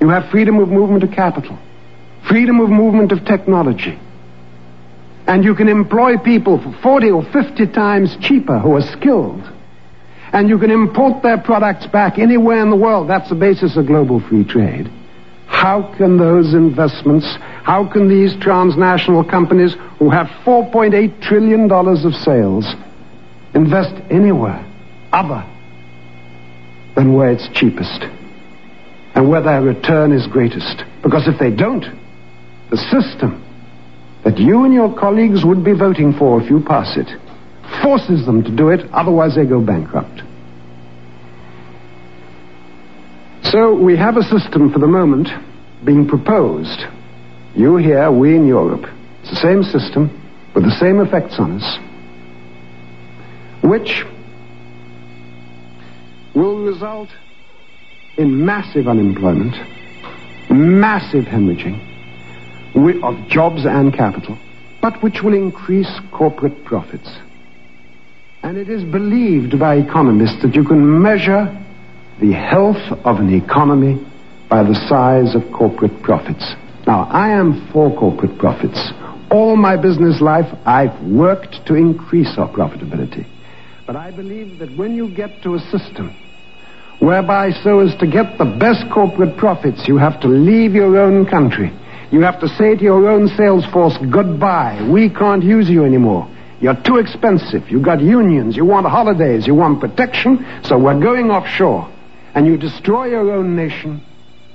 you 0.00 0.08
have 0.08 0.30
freedom 0.30 0.58
of 0.58 0.68
movement 0.68 1.02
of 1.02 1.10
capital, 1.12 1.58
freedom 2.28 2.60
of 2.60 2.70
movement 2.70 3.12
of 3.12 3.24
technology, 3.24 3.98
and 5.26 5.44
you 5.44 5.54
can 5.54 5.68
employ 5.68 6.16
people 6.16 6.62
for 6.62 6.72
40 6.82 7.10
or 7.10 7.22
50 7.24 7.66
times 7.68 8.16
cheaper 8.20 8.58
who 8.58 8.74
are 8.74 8.82
skilled, 8.82 9.42
and 10.32 10.48
you 10.48 10.58
can 10.58 10.70
import 10.70 11.22
their 11.22 11.38
products 11.38 11.86
back 11.86 12.18
anywhere 12.18 12.62
in 12.62 12.70
the 12.70 12.76
world, 12.76 13.08
that's 13.08 13.28
the 13.28 13.34
basis 13.34 13.76
of 13.76 13.86
global 13.86 14.20
free 14.20 14.44
trade. 14.44 14.90
How 15.48 15.94
can 15.96 16.18
those 16.18 16.54
investments, 16.54 17.26
how 17.64 17.90
can 17.90 18.08
these 18.08 18.36
transnational 18.40 19.24
companies 19.24 19.74
who 19.98 20.10
have 20.10 20.26
$4.8 20.44 21.20
trillion 21.20 21.70
of 21.70 22.14
sales 22.14 22.66
invest 23.54 23.94
anywhere 24.10 24.64
other 25.12 25.44
than 26.94 27.14
where 27.14 27.32
it's 27.32 27.48
cheapest 27.54 28.04
and 29.14 29.28
where 29.28 29.42
their 29.42 29.62
return 29.62 30.12
is 30.12 30.26
greatest? 30.26 30.84
Because 31.02 31.26
if 31.26 31.38
they 31.40 31.50
don't, 31.50 31.84
the 32.70 32.76
system 32.76 33.44
that 34.24 34.38
you 34.38 34.64
and 34.64 34.72
your 34.72 34.94
colleagues 34.96 35.44
would 35.44 35.64
be 35.64 35.72
voting 35.72 36.12
for 36.12 36.40
if 36.40 36.50
you 36.50 36.60
pass 36.60 36.96
it 36.96 37.08
forces 37.82 38.26
them 38.26 38.42
to 38.42 38.54
do 38.54 38.68
it, 38.68 38.80
otherwise 38.92 39.34
they 39.34 39.44
go 39.44 39.60
bankrupt. 39.60 40.22
So 43.50 43.72
we 43.72 43.96
have 43.96 44.18
a 44.18 44.22
system 44.22 44.70
for 44.70 44.78
the 44.78 44.86
moment 44.86 45.28
being 45.82 46.06
proposed. 46.06 46.80
You 47.54 47.76
here, 47.76 48.10
we 48.12 48.36
in 48.36 48.46
Europe. 48.46 48.84
It's 49.22 49.30
the 49.30 49.36
same 49.36 49.62
system 49.62 50.10
with 50.54 50.64
the 50.64 50.76
same 50.78 51.00
effects 51.00 51.36
on 51.38 51.52
us, 51.52 51.78
which 53.62 54.04
will 56.34 56.62
result 56.62 57.08
in 58.18 58.44
massive 58.44 58.86
unemployment, 58.86 59.54
massive 60.50 61.24
hemorrhaging 61.24 61.86
of 63.02 63.28
jobs 63.28 63.64
and 63.64 63.94
capital, 63.94 64.38
but 64.82 65.02
which 65.02 65.22
will 65.22 65.34
increase 65.34 65.90
corporate 66.12 66.64
profits. 66.66 67.08
And 68.42 68.58
it 68.58 68.68
is 68.68 68.84
believed 68.84 69.58
by 69.58 69.76
economists 69.76 70.42
that 70.42 70.54
you 70.54 70.64
can 70.64 71.00
measure 71.00 71.46
the 72.20 72.32
health 72.32 72.82
of 73.04 73.18
an 73.18 73.32
economy 73.32 74.04
by 74.50 74.62
the 74.62 74.74
size 74.88 75.36
of 75.36 75.42
corporate 75.52 76.02
profits. 76.02 76.54
Now, 76.86 77.06
I 77.10 77.30
am 77.30 77.68
for 77.72 77.94
corporate 77.96 78.38
profits. 78.38 78.80
All 79.30 79.56
my 79.56 79.76
business 79.76 80.20
life, 80.20 80.46
I've 80.64 80.98
worked 81.02 81.66
to 81.66 81.74
increase 81.74 82.36
our 82.38 82.48
profitability. 82.48 83.26
But 83.86 83.96
I 83.96 84.10
believe 84.10 84.58
that 84.58 84.76
when 84.76 84.94
you 84.94 85.14
get 85.14 85.42
to 85.42 85.54
a 85.54 85.60
system 85.70 86.16
whereby, 86.98 87.50
so 87.62 87.80
as 87.80 87.94
to 88.00 88.06
get 88.06 88.38
the 88.38 88.56
best 88.58 88.90
corporate 88.92 89.36
profits, 89.36 89.86
you 89.86 89.96
have 89.98 90.20
to 90.22 90.28
leave 90.28 90.72
your 90.72 90.98
own 90.98 91.24
country. 91.26 91.70
You 92.10 92.22
have 92.22 92.40
to 92.40 92.48
say 92.48 92.74
to 92.74 92.82
your 92.82 93.08
own 93.08 93.28
sales 93.28 93.66
force, 93.66 93.96
goodbye. 94.10 94.88
We 94.90 95.08
can't 95.10 95.44
use 95.44 95.68
you 95.68 95.84
anymore. 95.84 96.26
You're 96.60 96.82
too 96.82 96.96
expensive. 96.96 97.68
You've 97.68 97.84
got 97.84 98.00
unions. 98.00 98.56
You 98.56 98.64
want 98.64 98.86
holidays. 98.86 99.46
You 99.46 99.54
want 99.54 99.80
protection. 99.80 100.44
So 100.64 100.78
we're 100.78 100.98
going 100.98 101.30
offshore 101.30 101.88
and 102.38 102.46
you 102.46 102.56
destroy 102.56 103.06
your 103.06 103.32
own 103.32 103.56
nation, 103.56 104.00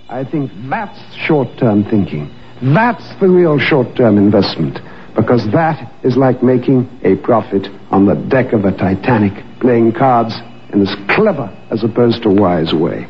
I 0.08 0.24
think 0.24 0.52
that's 0.70 0.98
short 1.18 1.50
term 1.60 1.84
thinking. 1.84 2.34
That's 2.62 3.04
the 3.20 3.28
real 3.28 3.60
short 3.60 3.98
term 3.98 4.18
investment. 4.18 4.80
Because 5.18 5.52
that 5.52 5.92
is 6.02 6.16
like 6.16 6.42
making 6.42 6.90
a 7.04 7.18
profit 7.18 7.68
on 7.92 8.06
the 8.06 8.16
deck 8.16 8.54
of 8.54 8.64
a 8.64 8.72
Titanic, 8.72 9.34
playing 9.60 9.92
cards 9.92 10.34
in 10.72 10.82
as 10.82 10.96
clever 11.10 11.54
as 11.72 11.84
opposed 11.84 12.24
to 12.24 12.30
wise 12.30 12.74
way. 12.74 13.06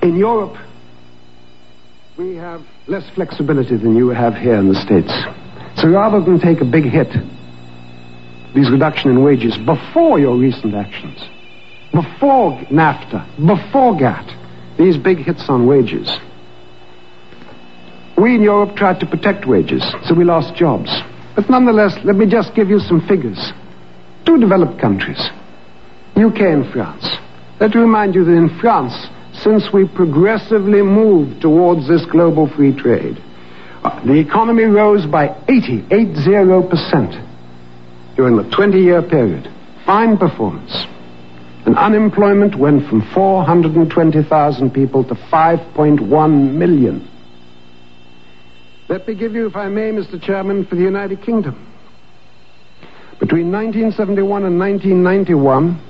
In 0.00 0.16
Europe, 0.16 0.56
we 2.16 2.36
have 2.36 2.62
less 2.86 3.04
flexibility 3.10 3.76
than 3.76 3.94
you 3.94 4.08
have 4.08 4.32
here 4.32 4.54
in 4.54 4.70
the 4.70 4.80
States. 4.80 5.12
So 5.76 5.90
rather 5.90 6.24
than 6.24 6.40
take 6.40 6.62
a 6.62 6.64
big 6.64 6.84
hit, 6.84 7.14
these 8.54 8.70
reduction 8.70 9.10
in 9.10 9.22
wages 9.22 9.56
before 9.58 10.18
your 10.18 10.36
recent 10.36 10.74
actions, 10.74 11.20
before 11.92 12.58
NAFTA, 12.70 13.46
before 13.46 13.96
GATT, 13.96 14.32
these 14.78 14.96
big 14.96 15.18
hits 15.18 15.48
on 15.48 15.66
wages. 15.66 16.10
We 18.16 18.34
in 18.34 18.42
Europe 18.42 18.76
tried 18.76 19.00
to 19.00 19.06
protect 19.06 19.46
wages, 19.46 19.82
so 20.04 20.14
we 20.14 20.24
lost 20.24 20.54
jobs. 20.54 20.90
But 21.36 21.48
nonetheless, 21.48 21.96
let 22.04 22.16
me 22.16 22.26
just 22.26 22.54
give 22.54 22.68
you 22.68 22.80
some 22.80 23.06
figures. 23.06 23.52
Two 24.26 24.38
developed 24.38 24.80
countries, 24.80 25.20
UK 26.16 26.40
and 26.40 26.70
France. 26.72 27.08
Let 27.60 27.74
me 27.74 27.80
remind 27.80 28.14
you 28.14 28.24
that 28.24 28.32
in 28.32 28.58
France, 28.60 28.94
since 29.32 29.72
we 29.72 29.86
progressively 29.88 30.82
moved 30.82 31.40
towards 31.40 31.88
this 31.88 32.04
global 32.06 32.48
free 32.56 32.74
trade, 32.76 33.22
uh, 33.84 34.04
the 34.04 34.18
economy 34.18 34.64
rose 34.64 35.06
by 35.06 35.28
80, 35.48 35.82
80% 35.82 37.29
during 38.20 38.36
the 38.36 38.44
20 38.54 38.78
year 38.78 39.00
period. 39.00 39.48
Fine 39.86 40.18
performance. 40.18 40.84
And 41.64 41.74
unemployment 41.78 42.54
went 42.54 42.86
from 42.86 43.00
420,000 43.14 44.70
people 44.72 45.04
to 45.04 45.14
5.1 45.14 46.52
million. 46.52 47.08
Let 48.90 49.08
me 49.08 49.14
give 49.14 49.32
you, 49.32 49.46
if 49.46 49.56
I 49.56 49.70
may, 49.70 49.90
Mr. 49.90 50.22
Chairman, 50.22 50.66
for 50.66 50.74
the 50.74 50.82
United 50.82 51.22
Kingdom. 51.22 51.54
Between 53.20 53.50
1971 53.50 54.44
and 54.44 54.58
1991, 54.58 55.80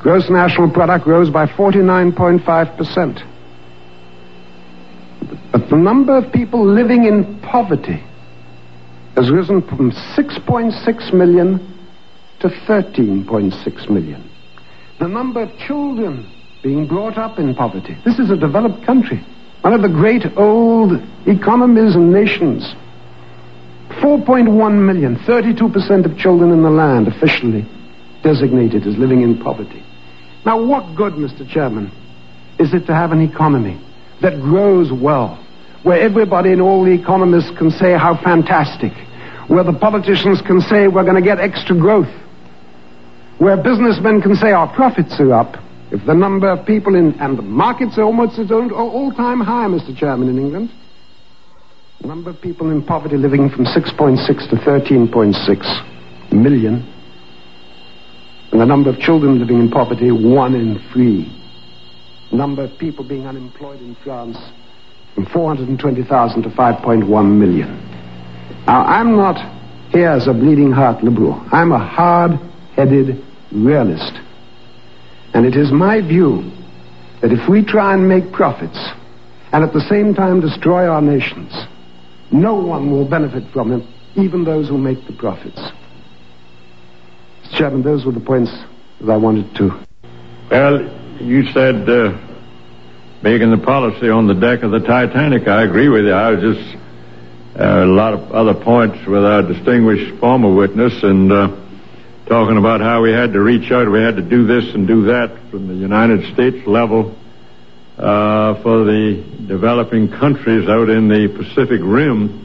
gross 0.00 0.28
national 0.28 0.70
product 0.70 1.06
rose 1.06 1.30
by 1.30 1.46
49.5%. 1.46 3.24
But 5.50 5.70
the 5.70 5.76
number 5.76 6.14
of 6.14 6.30
people 6.30 6.62
living 6.62 7.04
in 7.04 7.40
poverty 7.40 8.04
has 9.16 9.30
risen 9.30 9.62
from 9.62 9.90
6.6 9.90 11.12
million 11.12 11.58
to 12.40 12.48
13.6 12.48 13.90
million. 13.90 14.30
The 14.98 15.08
number 15.08 15.42
of 15.42 15.56
children 15.58 16.30
being 16.62 16.86
brought 16.86 17.18
up 17.18 17.38
in 17.38 17.54
poverty. 17.54 17.96
This 18.04 18.18
is 18.18 18.30
a 18.30 18.36
developed 18.36 18.84
country, 18.84 19.24
one 19.60 19.72
of 19.72 19.82
the 19.82 19.88
great 19.88 20.24
old 20.36 20.92
economies 21.26 21.94
and 21.94 22.12
nations. 22.12 22.74
4.1 24.00 24.84
million, 24.84 25.16
32% 25.16 26.04
of 26.04 26.18
children 26.18 26.50
in 26.50 26.62
the 26.62 26.70
land 26.70 27.06
officially 27.06 27.66
designated 28.22 28.86
as 28.86 28.96
living 28.96 29.22
in 29.22 29.38
poverty. 29.38 29.84
Now, 30.44 30.62
what 30.62 30.96
good, 30.96 31.14
Mr. 31.14 31.48
Chairman, 31.48 31.92
is 32.58 32.74
it 32.74 32.86
to 32.86 32.94
have 32.94 33.12
an 33.12 33.20
economy 33.20 33.80
that 34.20 34.40
grows 34.40 34.90
well, 34.92 35.43
where 35.84 36.00
everybody 36.00 36.50
and 36.50 36.60
all 36.62 36.82
the 36.82 36.90
economists 36.90 37.52
can 37.56 37.70
say 37.70 37.92
how 37.92 38.18
fantastic, 38.24 38.92
where 39.48 39.62
the 39.62 39.72
politicians 39.72 40.40
can 40.40 40.60
say 40.60 40.88
we're 40.88 41.04
going 41.04 41.14
to 41.14 41.22
get 41.22 41.38
extra 41.38 41.78
growth, 41.78 42.08
where 43.38 43.56
businessmen 43.56 44.20
can 44.22 44.34
say 44.34 44.50
our 44.50 44.66
profits 44.74 45.20
are 45.20 45.32
up, 45.32 45.56
if 45.92 46.04
the 46.06 46.14
number 46.14 46.50
of 46.50 46.66
people 46.66 46.96
in, 46.96 47.12
and 47.20 47.36
the 47.38 47.42
markets 47.42 47.98
are 47.98 48.02
almost 48.02 48.38
at 48.38 48.50
an 48.50 48.72
all-time 48.72 49.40
high, 49.40 49.66
Mr. 49.66 49.94
Chairman, 49.94 50.28
in 50.30 50.38
England, 50.38 50.70
the 52.00 52.08
number 52.08 52.30
of 52.30 52.40
people 52.40 52.70
in 52.70 52.82
poverty 52.82 53.18
living 53.18 53.50
from 53.50 53.66
6.6 53.66 54.16
to 54.50 54.56
13.6 54.56 56.32
million, 56.32 56.90
and 58.52 58.60
the 58.60 58.64
number 58.64 58.88
of 58.88 58.98
children 58.98 59.38
living 59.38 59.60
in 59.60 59.70
poverty, 59.70 60.10
one 60.10 60.54
in 60.54 60.82
three. 60.92 61.30
Number 62.32 62.64
of 62.64 62.78
people 62.78 63.06
being 63.06 63.26
unemployed 63.26 63.80
in 63.80 63.94
France 64.02 64.38
from 65.14 65.26
420,000 65.26 66.42
to 66.42 66.48
5.1 66.50 67.38
million. 67.38 67.80
Now, 68.66 68.84
I'm 68.84 69.16
not 69.16 69.36
here 69.90 70.10
as 70.10 70.26
a 70.26 70.32
bleeding 70.32 70.72
heart 70.72 71.04
liberal. 71.04 71.40
I'm 71.52 71.72
a 71.72 71.78
hard-headed 71.78 73.22
realist. 73.52 74.12
And 75.34 75.46
it 75.46 75.56
is 75.56 75.70
my 75.70 76.00
view 76.00 76.50
that 77.20 77.32
if 77.32 77.48
we 77.48 77.64
try 77.64 77.94
and 77.94 78.08
make 78.08 78.32
profits 78.32 78.78
and 79.52 79.62
at 79.62 79.72
the 79.72 79.80
same 79.88 80.14
time 80.14 80.40
destroy 80.40 80.88
our 80.88 81.00
nations, 81.00 81.52
no 82.32 82.54
one 82.54 82.90
will 82.90 83.08
benefit 83.08 83.44
from 83.52 83.72
it, 83.72 83.86
even 84.16 84.44
those 84.44 84.68
who 84.68 84.78
make 84.78 85.06
the 85.06 85.12
profits. 85.12 85.60
Mr. 87.44 87.58
Chairman, 87.58 87.82
those 87.82 88.04
were 88.04 88.12
the 88.12 88.20
points 88.20 88.50
that 89.00 89.10
I 89.10 89.16
wanted 89.16 89.54
to. 89.56 89.70
Well, 90.50 90.82
you 91.20 91.46
said 91.52 91.88
uh, 91.88 92.16
making 93.24 93.50
the 93.50 93.64
policy 93.64 94.10
on 94.10 94.26
the 94.26 94.34
deck 94.34 94.62
of 94.62 94.70
the 94.70 94.80
Titanic. 94.80 95.48
I 95.48 95.64
agree 95.64 95.88
with 95.88 96.04
you. 96.04 96.12
I 96.12 96.28
was 96.28 96.44
just 96.44 96.76
uh, 97.58 97.82
a 97.82 97.88
lot 97.88 98.12
of 98.12 98.30
other 98.32 98.52
points 98.52 98.98
with 99.06 99.24
our 99.24 99.40
distinguished 99.40 100.20
former 100.20 100.54
witness 100.54 100.92
and 101.02 101.32
uh, 101.32 101.48
talking 102.28 102.58
about 102.58 102.82
how 102.82 103.00
we 103.00 103.12
had 103.12 103.32
to 103.32 103.40
reach 103.40 103.72
out, 103.72 103.90
we 103.90 104.02
had 104.02 104.16
to 104.16 104.22
do 104.22 104.46
this 104.46 104.74
and 104.74 104.86
do 104.86 105.06
that 105.06 105.40
from 105.50 105.68
the 105.68 105.74
United 105.74 106.34
States 106.34 106.66
level 106.66 107.16
uh, 107.96 108.60
for 108.60 108.84
the 108.84 109.24
developing 109.48 110.10
countries 110.10 110.68
out 110.68 110.90
in 110.90 111.08
the 111.08 111.32
Pacific 111.32 111.80
Rim. 111.82 112.44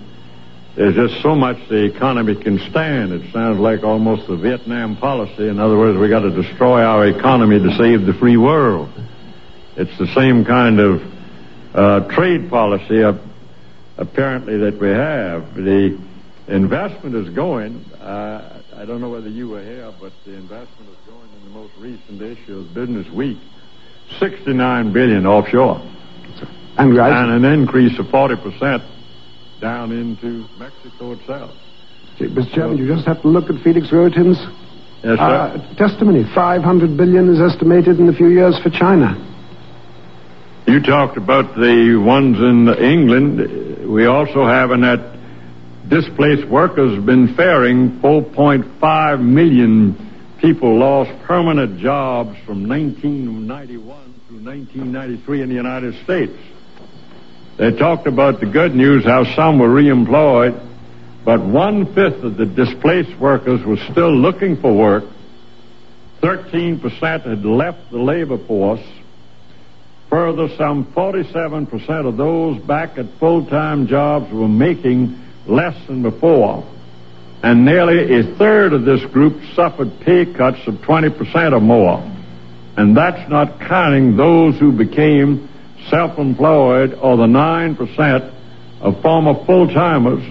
There's 0.77 0.95
just 0.95 1.21
so 1.21 1.35
much 1.35 1.57
the 1.67 1.93
economy 1.93 2.41
can 2.41 2.57
stand. 2.71 3.11
It 3.11 3.33
sounds 3.33 3.59
like 3.59 3.83
almost 3.83 4.29
the 4.29 4.37
Vietnam 4.37 4.95
policy. 4.95 5.49
In 5.49 5.59
other 5.59 5.77
words, 5.77 5.99
we 5.99 6.07
got 6.07 6.21
to 6.21 6.31
destroy 6.31 6.83
our 6.83 7.05
economy 7.05 7.59
to 7.59 7.75
save 7.75 8.05
the 8.05 8.13
free 8.13 8.37
world. 8.37 8.89
It's 9.79 9.97
the 9.97 10.07
same 10.07 10.43
kind 10.43 10.77
of 10.77 11.01
uh, 11.73 12.13
trade 12.13 12.49
policy, 12.49 13.01
uh, 13.01 13.13
apparently, 13.97 14.57
that 14.57 14.77
we 14.77 14.89
have. 14.89 15.55
The 15.55 15.97
investment 16.49 17.15
is 17.15 17.33
going. 17.33 17.85
Uh, 17.95 18.61
I 18.75 18.83
don't 18.83 18.99
know 18.99 19.09
whether 19.09 19.29
you 19.29 19.47
were 19.47 19.63
here, 19.63 19.89
but 20.01 20.11
the 20.25 20.33
investment 20.33 20.89
is 20.89 20.97
going 21.07 21.29
in 21.31 21.43
the 21.45 21.51
most 21.51 21.71
recent 21.79 22.21
issue 22.21 22.59
of 22.59 22.73
Business 22.73 23.07
Week. 23.13 23.37
69 24.19 24.91
billion 24.91 25.25
offshore. 25.25 25.79
And 26.77 26.97
right. 26.97 27.13
And 27.13 27.45
an 27.45 27.59
increase 27.59 27.97
of 27.99 28.07
40% 28.07 28.83
down 29.61 29.93
into 29.93 30.45
Mexico 30.57 31.13
itself. 31.13 31.51
Mr. 32.19 32.53
Chairman, 32.53 32.77
you 32.77 32.85
just 32.85 33.07
have 33.07 33.21
to 33.21 33.29
look 33.29 33.49
at 33.49 33.63
Felix 33.63 33.93
Rohatyn's 33.93 34.39
Yes, 35.05 35.17
uh, 35.17 35.75
testimony. 35.77 36.25
500 36.35 36.97
billion 36.97 37.33
is 37.33 37.39
estimated 37.39 37.99
in 37.99 38.09
a 38.09 38.13
few 38.13 38.27
years 38.27 38.59
for 38.59 38.69
China. 38.69 39.15
You 40.69 40.79
talked 40.79 41.17
about 41.17 41.55
the 41.55 41.95
ones 41.95 42.37
in 42.37 42.69
England. 42.69 43.89
We 43.91 44.05
also 44.05 44.45
have 44.45 44.69
in 44.69 44.81
that 44.81 45.17
displaced 45.89 46.47
workers 46.47 47.03
been 47.03 47.33
faring 47.33 47.99
4.5 48.01 49.19
million 49.19 50.35
people 50.39 50.77
lost 50.77 51.09
permanent 51.23 51.79
jobs 51.79 52.37
from 52.45 52.69
1991 52.69 54.13
through 54.27 54.43
1993 54.43 55.41
in 55.41 55.49
the 55.49 55.55
United 55.55 56.03
States. 56.03 56.37
They 57.57 57.75
talked 57.75 58.05
about 58.05 58.39
the 58.39 58.45
good 58.45 58.75
news, 58.75 59.03
how 59.03 59.23
some 59.35 59.57
were 59.57 59.69
reemployed, 59.69 60.53
but 61.25 61.43
one 61.43 61.87
fifth 61.95 62.23
of 62.23 62.37
the 62.37 62.45
displaced 62.45 63.19
workers 63.19 63.65
were 63.65 63.79
still 63.91 64.15
looking 64.15 64.61
for 64.61 64.71
work. 64.71 65.05
13% 66.21 66.79
had 67.27 67.43
left 67.43 67.89
the 67.89 67.97
labor 67.97 68.37
force. 68.45 68.85
Further, 70.09 70.47
some 70.57 70.85
47% 70.93 72.07
of 72.07 72.17
those 72.17 72.59
back 72.63 72.97
at 72.97 73.05
full-time 73.19 73.85
jobs 73.87 74.31
were 74.33 74.47
making 74.47 75.19
less 75.45 75.75
than 75.87 76.01
before. 76.01 76.67
And 77.43 77.63
nearly 77.63 78.19
a 78.19 78.35
third 78.35 78.73
of 78.73 78.85
this 78.85 79.05
group 79.11 79.41
suffered 79.53 79.91
pay 80.01 80.25
cuts 80.33 80.59
of 80.67 80.75
20% 80.75 81.53
or 81.53 81.59
more. 81.59 81.99
And 82.75 82.97
that's 82.97 83.29
not 83.29 83.59
counting 83.59 84.17
those 84.17 84.59
who 84.59 84.71
became 84.71 85.47
self-employed 85.89 86.95
or 86.95 87.17
the 87.17 87.27
9% 87.27 88.33
of 88.81 89.01
former 89.01 89.45
full-timers 89.45 90.23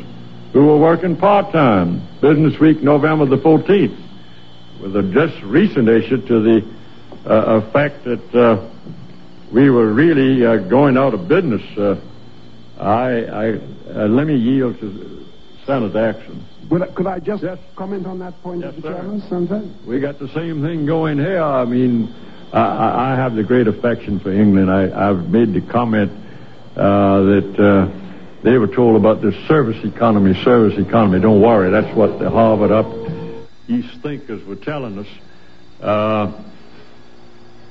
who 0.53 0.67
were 0.67 0.79
working 0.79 1.17
part-time. 1.17 2.03
Business 2.21 2.59
Week, 2.61 2.83
November 2.83 3.27
the 3.27 3.37
14th, 3.37 4.83
with 4.83 4.97
a 4.97 5.03
just 5.13 5.43
recent 5.45 5.89
issue 5.89 6.27
to 6.27 6.41
the 6.41 6.79
uh, 7.27 7.61
effect 7.61 8.05
that 8.05 8.35
uh, 8.35 8.69
we 9.53 9.71
were 9.71 9.93
really 9.93 10.45
uh, 10.45 10.57
going 10.69 10.97
out 10.97 11.15
of 11.15 11.29
business. 11.29 11.63
Uh, 11.77 11.97
I, 12.79 13.25
I 13.25 13.49
uh, 13.55 14.07
let 14.09 14.27
me 14.27 14.37
yield 14.37 14.79
to 14.81 15.27
Senator 15.67 15.99
Exon. 15.99 16.43
Could 16.69 16.83
I, 16.83 16.87
could 16.89 17.07
I 17.07 17.19
just 17.19 17.43
Yes. 17.43 17.59
comment 17.77 18.07
on 18.07 18.19
that 18.19 18.41
point, 18.43 18.61
Yes, 18.61 18.75
Mr. 18.75 18.83
Chairman? 18.83 19.21
Senator? 19.29 19.63
We 19.87 20.01
got 20.01 20.19
the 20.19 20.29
same 20.29 20.63
thing 20.63 20.85
going 20.87 21.19
here. 21.19 21.43
I 21.43 21.65
mean, 21.65 22.15
I, 22.53 22.61
I 22.61 23.13
I 23.13 23.17
have 23.17 23.35
the 23.35 23.43
great 23.43 23.67
affection 23.69 24.21
for 24.21 24.31
England. 24.31 24.71
I, 24.71 25.09
I've 25.11 25.29
made 25.31 25.55
the 25.55 25.63
comment 25.63 26.13
uh, 26.77 27.23
that 27.23 27.59
uh, 27.59 28.43
they 28.43 28.59
were 28.59 28.69
told 28.69 28.97
about 28.97 29.23
this 29.23 29.35
service 29.49 29.83
economy, 29.85 30.35
service 30.45 30.79
economy. 30.79 31.21
Don't 31.21 31.41
worry, 31.41 31.71
that's 31.71 31.95
what 31.97 32.19
the 32.19 32.31
Harvard 32.31 32.71
up 32.71 32.87
East 33.67 34.01
thinkers 34.03 34.43
were 34.45 34.57
telling 34.57 34.99
us. 34.99 35.07
Uh, 35.81 36.33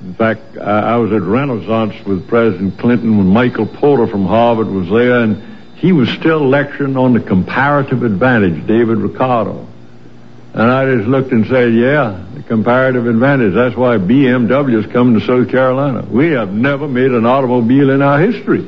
in 0.00 0.14
fact, 0.14 0.56
I, 0.56 0.96
was 0.96 1.12
at 1.12 1.22
Renaissance 1.22 1.94
with 2.06 2.28
President 2.28 2.78
Clinton 2.78 3.18
when 3.18 3.26
Michael 3.26 3.66
Porter 3.66 4.06
from 4.06 4.26
Harvard 4.26 4.68
was 4.68 4.88
there, 4.88 5.20
and 5.20 5.42
he 5.76 5.90
was 5.92 6.08
still 6.10 6.48
lecturing 6.48 6.96
on 6.96 7.14
the 7.14 7.20
comparative 7.20 8.04
advantage, 8.04 8.64
David 8.66 8.98
Ricardo. 8.98 9.66
And 10.54 10.62
I 10.62 10.94
just 10.94 11.08
looked 11.08 11.32
and 11.32 11.46
said, 11.46 11.74
yeah, 11.74 12.24
the 12.34 12.42
comparative 12.42 13.06
advantage. 13.06 13.54
That's 13.54 13.76
why 13.76 13.96
BMW 13.98 14.84
is 14.84 14.90
coming 14.92 15.18
to 15.18 15.26
South 15.26 15.50
Carolina. 15.50 16.06
We 16.08 16.30
have 16.30 16.52
never 16.52 16.88
made 16.88 17.10
an 17.10 17.26
automobile 17.26 17.90
in 17.90 18.00
our 18.00 18.20
history. 18.20 18.66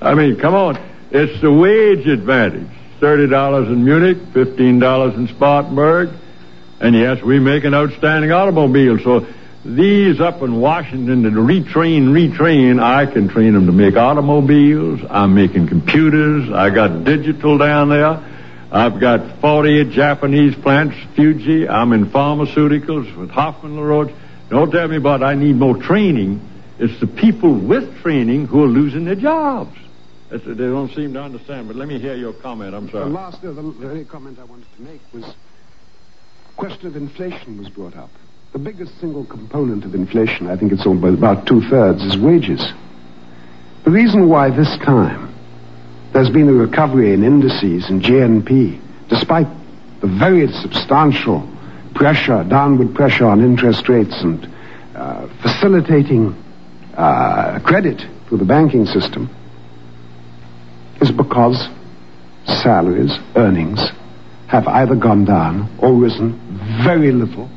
I 0.00 0.14
mean, 0.14 0.36
come 0.36 0.54
on. 0.54 0.78
It's 1.10 1.40
the 1.40 1.52
wage 1.52 2.06
advantage. 2.06 2.68
$30 3.00 3.66
in 3.68 3.84
Munich, 3.84 4.18
$15 4.32 5.16
in 5.16 5.28
Spartanburg. 5.28 6.10
And 6.80 6.94
yes, 6.94 7.22
we 7.22 7.38
make 7.38 7.64
an 7.64 7.74
outstanding 7.74 8.30
automobile. 8.30 8.98
So 8.98 9.26
these 9.76 10.20
up 10.20 10.42
in 10.42 10.60
Washington 10.60 11.22
that 11.22 11.32
retrain, 11.32 12.08
retrain, 12.08 12.82
I 12.82 13.06
can 13.06 13.28
train 13.28 13.52
them 13.52 13.66
to 13.66 13.72
make 13.72 13.96
automobiles. 13.96 15.00
I'm 15.08 15.34
making 15.34 15.68
computers. 15.68 16.50
I 16.50 16.70
got 16.70 17.04
digital 17.04 17.58
down 17.58 17.90
there. 17.90 18.24
I've 18.70 19.00
got 19.00 19.40
48 19.40 19.90
Japanese 19.90 20.54
plants, 20.54 20.96
Fuji. 21.14 21.68
I'm 21.68 21.92
in 21.92 22.06
pharmaceuticals 22.06 23.16
with 23.16 23.30
Hoffmann-La 23.30 23.82
Roche. 23.82 24.12
Don't 24.50 24.70
tell 24.70 24.88
me 24.88 24.96
about 24.96 25.22
I 25.22 25.34
need 25.34 25.56
more 25.56 25.76
training. 25.76 26.40
It's 26.78 26.98
the 27.00 27.06
people 27.06 27.54
with 27.54 28.00
training 28.02 28.46
who 28.46 28.64
are 28.64 28.68
losing 28.68 29.04
their 29.04 29.14
jobs. 29.14 29.76
They 30.30 30.38
don't 30.38 30.94
seem 30.94 31.14
to 31.14 31.22
understand, 31.22 31.68
but 31.68 31.76
let 31.76 31.88
me 31.88 31.98
hear 31.98 32.14
your 32.14 32.34
comment. 32.34 32.74
I'm 32.74 32.90
sorry. 32.90 33.04
The 33.04 33.10
last 33.10 33.42
uh, 33.42 33.52
the 33.52 33.62
very 33.62 34.04
comment 34.04 34.38
I 34.38 34.44
wanted 34.44 34.66
to 34.76 34.82
make 34.82 35.00
was 35.12 35.34
question 36.56 36.86
of 36.86 36.96
inflation 36.96 37.58
was 37.58 37.70
brought 37.70 37.96
up. 37.96 38.10
The 38.58 38.64
biggest 38.64 38.98
single 38.98 39.24
component 39.24 39.84
of 39.84 39.94
inflation, 39.94 40.48
I 40.48 40.56
think 40.56 40.72
it's 40.72 40.84
all 40.84 40.98
about 41.14 41.46
two 41.46 41.60
thirds, 41.70 42.02
is 42.02 42.18
wages. 42.18 42.72
The 43.84 43.90
reason 43.92 44.28
why 44.28 44.50
this 44.50 44.76
time 44.78 45.32
there's 46.12 46.28
been 46.28 46.48
a 46.48 46.52
recovery 46.52 47.14
in 47.14 47.22
indices 47.22 47.88
and 47.88 48.02
GNP, 48.02 48.80
despite 49.08 49.46
the 50.00 50.08
very 50.08 50.48
substantial 50.48 51.48
pressure, 51.94 52.42
downward 52.42 52.96
pressure 52.96 53.26
on 53.26 53.44
interest 53.44 53.88
rates 53.88 54.20
and 54.22 54.52
uh, 54.96 55.28
facilitating 55.40 56.34
uh, 56.96 57.60
credit 57.62 58.02
through 58.26 58.38
the 58.38 58.44
banking 58.44 58.86
system, 58.86 59.30
is 61.00 61.12
because 61.12 61.68
salaries, 62.44 63.12
earnings, 63.36 63.80
have 64.48 64.66
either 64.66 64.96
gone 64.96 65.24
down 65.24 65.72
or 65.78 65.94
risen 65.94 66.32
very 66.82 67.12
little 67.12 67.48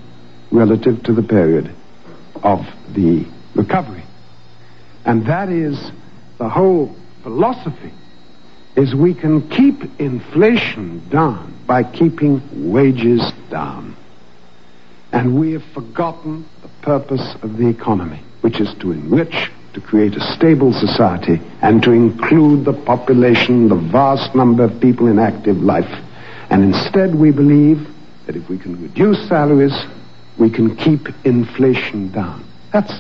relative 0.52 1.04
to 1.04 1.14
the 1.14 1.24
period 1.24 1.74
of 2.44 2.60
the 2.94 3.26
recovery. 3.56 4.04
And 5.06 5.26
that 5.28 5.50
is 5.50 5.92
the 6.38 6.50
whole 6.50 6.96
philosophy 7.24 7.92
is 8.76 8.96
we 8.96 9.14
can 9.14 9.48
keep 9.50 10.00
inflation 10.00 11.08
down 11.10 11.54
by 11.68 11.84
keeping 11.84 12.72
wages 12.72 13.22
down. 13.50 13.96
And 15.12 15.40
we 15.40 15.52
have 15.54 15.64
forgotten 15.74 16.46
the 16.62 16.70
purpose 16.82 17.36
of 17.42 17.58
the 17.58 17.68
economy, 17.68 18.22
which 18.42 18.62
is 18.62 18.74
to 18.80 18.92
enrich, 18.92 19.52
to 19.74 19.82
create 19.82 20.16
a 20.16 20.22
stable 20.36 20.74
society, 20.74 21.42
and 21.62 21.84
to 21.84 21.92
include 21.92 22.66
the 22.66 22.74
population, 22.74 23.68
the 23.68 23.76
vast 23.76 24.34
number 24.36 24.64
of 24.64 24.80
people 24.82 25.08
in 25.08 25.20
active 25.20 25.58
life. 25.58 25.92
And 26.50 26.64
instead, 26.64 27.16
we 27.16 27.32
believe 27.32 27.88
that 28.26 28.36
if 28.36 28.50
we 28.50 28.58
can 28.58 28.82
reduce 28.82 29.28
salaries, 29.28 29.76
we 30.38 30.50
can 30.50 30.76
keep 30.76 31.08
inflation 31.26 32.12
down. 32.12 32.46
That's 32.72 32.94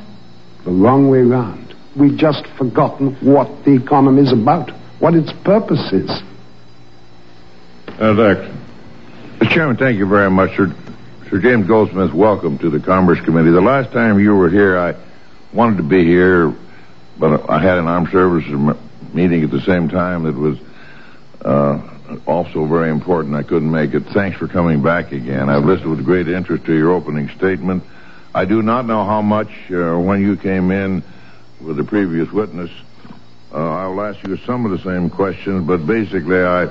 the 0.63 0.71
wrong 0.71 1.09
way 1.09 1.21
round. 1.21 1.75
We've 1.95 2.17
just 2.17 2.45
forgotten 2.57 3.15
what 3.15 3.65
the 3.65 3.75
economy 3.75 4.21
is 4.21 4.31
about, 4.31 4.71
what 4.99 5.13
its 5.13 5.31
purpose 5.43 5.91
is. 5.91 6.09
Uh, 7.99 8.11
Excellent. 8.11 8.57
Mr. 9.39 9.49
Chairman, 9.49 9.77
thank 9.77 9.97
you 9.97 10.07
very 10.07 10.29
much, 10.31 10.55
Sir. 10.55 10.73
Sir 11.29 11.39
James 11.39 11.65
Goldsmith, 11.67 12.13
welcome 12.13 12.57
to 12.59 12.69
the 12.69 12.79
Commerce 12.79 13.19
Committee. 13.21 13.51
The 13.51 13.61
last 13.61 13.91
time 13.93 14.19
you 14.19 14.35
were 14.35 14.49
here, 14.49 14.77
I 14.77 14.95
wanted 15.53 15.77
to 15.77 15.83
be 15.83 16.03
here, 16.03 16.53
but 17.17 17.49
I 17.49 17.61
had 17.61 17.77
an 17.77 17.87
armed 17.87 18.09
services 18.09 18.51
meeting 19.13 19.43
at 19.43 19.49
the 19.49 19.61
same 19.61 19.87
time 19.87 20.23
that 20.23 20.35
was 20.35 20.57
uh, 21.45 21.81
also 22.25 22.65
very 22.65 22.89
important. 22.89 23.35
I 23.35 23.43
couldn't 23.43 23.71
make 23.71 23.93
it. 23.93 24.03
Thanks 24.13 24.37
for 24.37 24.47
coming 24.47 24.81
back 24.81 25.11
again. 25.11 25.49
I've 25.49 25.65
listened 25.65 25.89
with 25.89 26.05
great 26.05 26.27
interest 26.27 26.65
to 26.65 26.75
your 26.75 26.91
opening 26.91 27.29
statement. 27.29 27.83
I 28.33 28.45
do 28.45 28.61
not 28.61 28.85
know 28.85 29.03
how 29.03 29.21
much 29.21 29.49
uh, 29.71 29.97
when 29.99 30.21
you 30.21 30.37
came 30.37 30.71
in 30.71 31.03
with 31.59 31.77
the 31.77 31.83
previous 31.83 32.31
witness. 32.31 32.71
Uh, 33.53 33.57
I'll 33.57 34.01
ask 34.01 34.25
you 34.25 34.37
some 34.45 34.65
of 34.65 34.71
the 34.71 34.83
same 34.83 35.09
questions, 35.09 35.67
but 35.67 35.85
basically, 35.85 36.37
I 36.39 36.67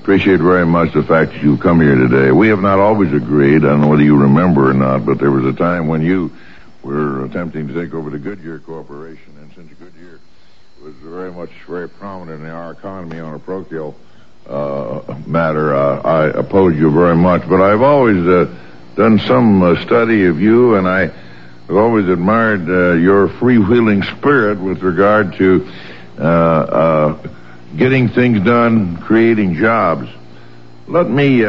appreciate 0.00 0.40
very 0.40 0.66
much 0.66 0.92
the 0.92 1.02
fact 1.02 1.32
that 1.32 1.42
you've 1.42 1.60
come 1.60 1.80
here 1.80 1.94
today. 1.94 2.32
We 2.32 2.48
have 2.48 2.60
not 2.60 2.80
always 2.80 3.12
agreed. 3.12 3.64
I 3.64 3.68
don't 3.68 3.82
know 3.82 3.88
whether 3.88 4.02
you 4.02 4.16
remember 4.16 4.70
or 4.70 4.74
not, 4.74 5.06
but 5.06 5.18
there 5.18 5.30
was 5.30 5.44
a 5.44 5.56
time 5.56 5.86
when 5.86 6.02
you 6.02 6.32
were 6.82 7.24
attempting 7.24 7.68
to 7.68 7.74
take 7.74 7.94
over 7.94 8.10
the 8.10 8.18
Goodyear 8.18 8.58
Corporation, 8.58 9.34
and 9.40 9.52
since 9.54 9.72
Goodyear 9.78 10.20
was 10.82 10.94
very 10.96 11.32
much 11.32 11.50
very 11.66 11.88
prominent 11.88 12.42
in 12.42 12.50
our 12.50 12.72
economy 12.72 13.18
on 13.18 13.34
a 13.34 13.38
parochial 13.38 13.96
uh, 14.46 15.16
matter, 15.26 15.74
uh, 15.74 16.00
I 16.02 16.26
oppose 16.26 16.76
you 16.76 16.90
very 16.90 17.16
much. 17.16 17.48
But 17.48 17.60
I've 17.60 17.82
always 17.82 18.24
uh, 18.26 18.54
done 18.94 19.18
some 19.20 19.62
uh, 19.62 19.82
study 19.84 20.26
of 20.26 20.40
you, 20.40 20.76
and 20.76 20.86
I 20.86 21.06
have 21.06 21.76
always 21.76 22.08
admired 22.08 22.68
uh, 22.68 22.92
your 22.92 23.28
freewheeling 23.28 24.04
spirit 24.18 24.60
with 24.60 24.82
regard 24.82 25.34
to 25.36 25.68
uh, 26.18 26.22
uh, 26.22 27.28
getting 27.76 28.08
things 28.08 28.44
done, 28.44 28.98
creating 28.98 29.54
jobs. 29.54 30.08
Let 30.86 31.10
me 31.10 31.44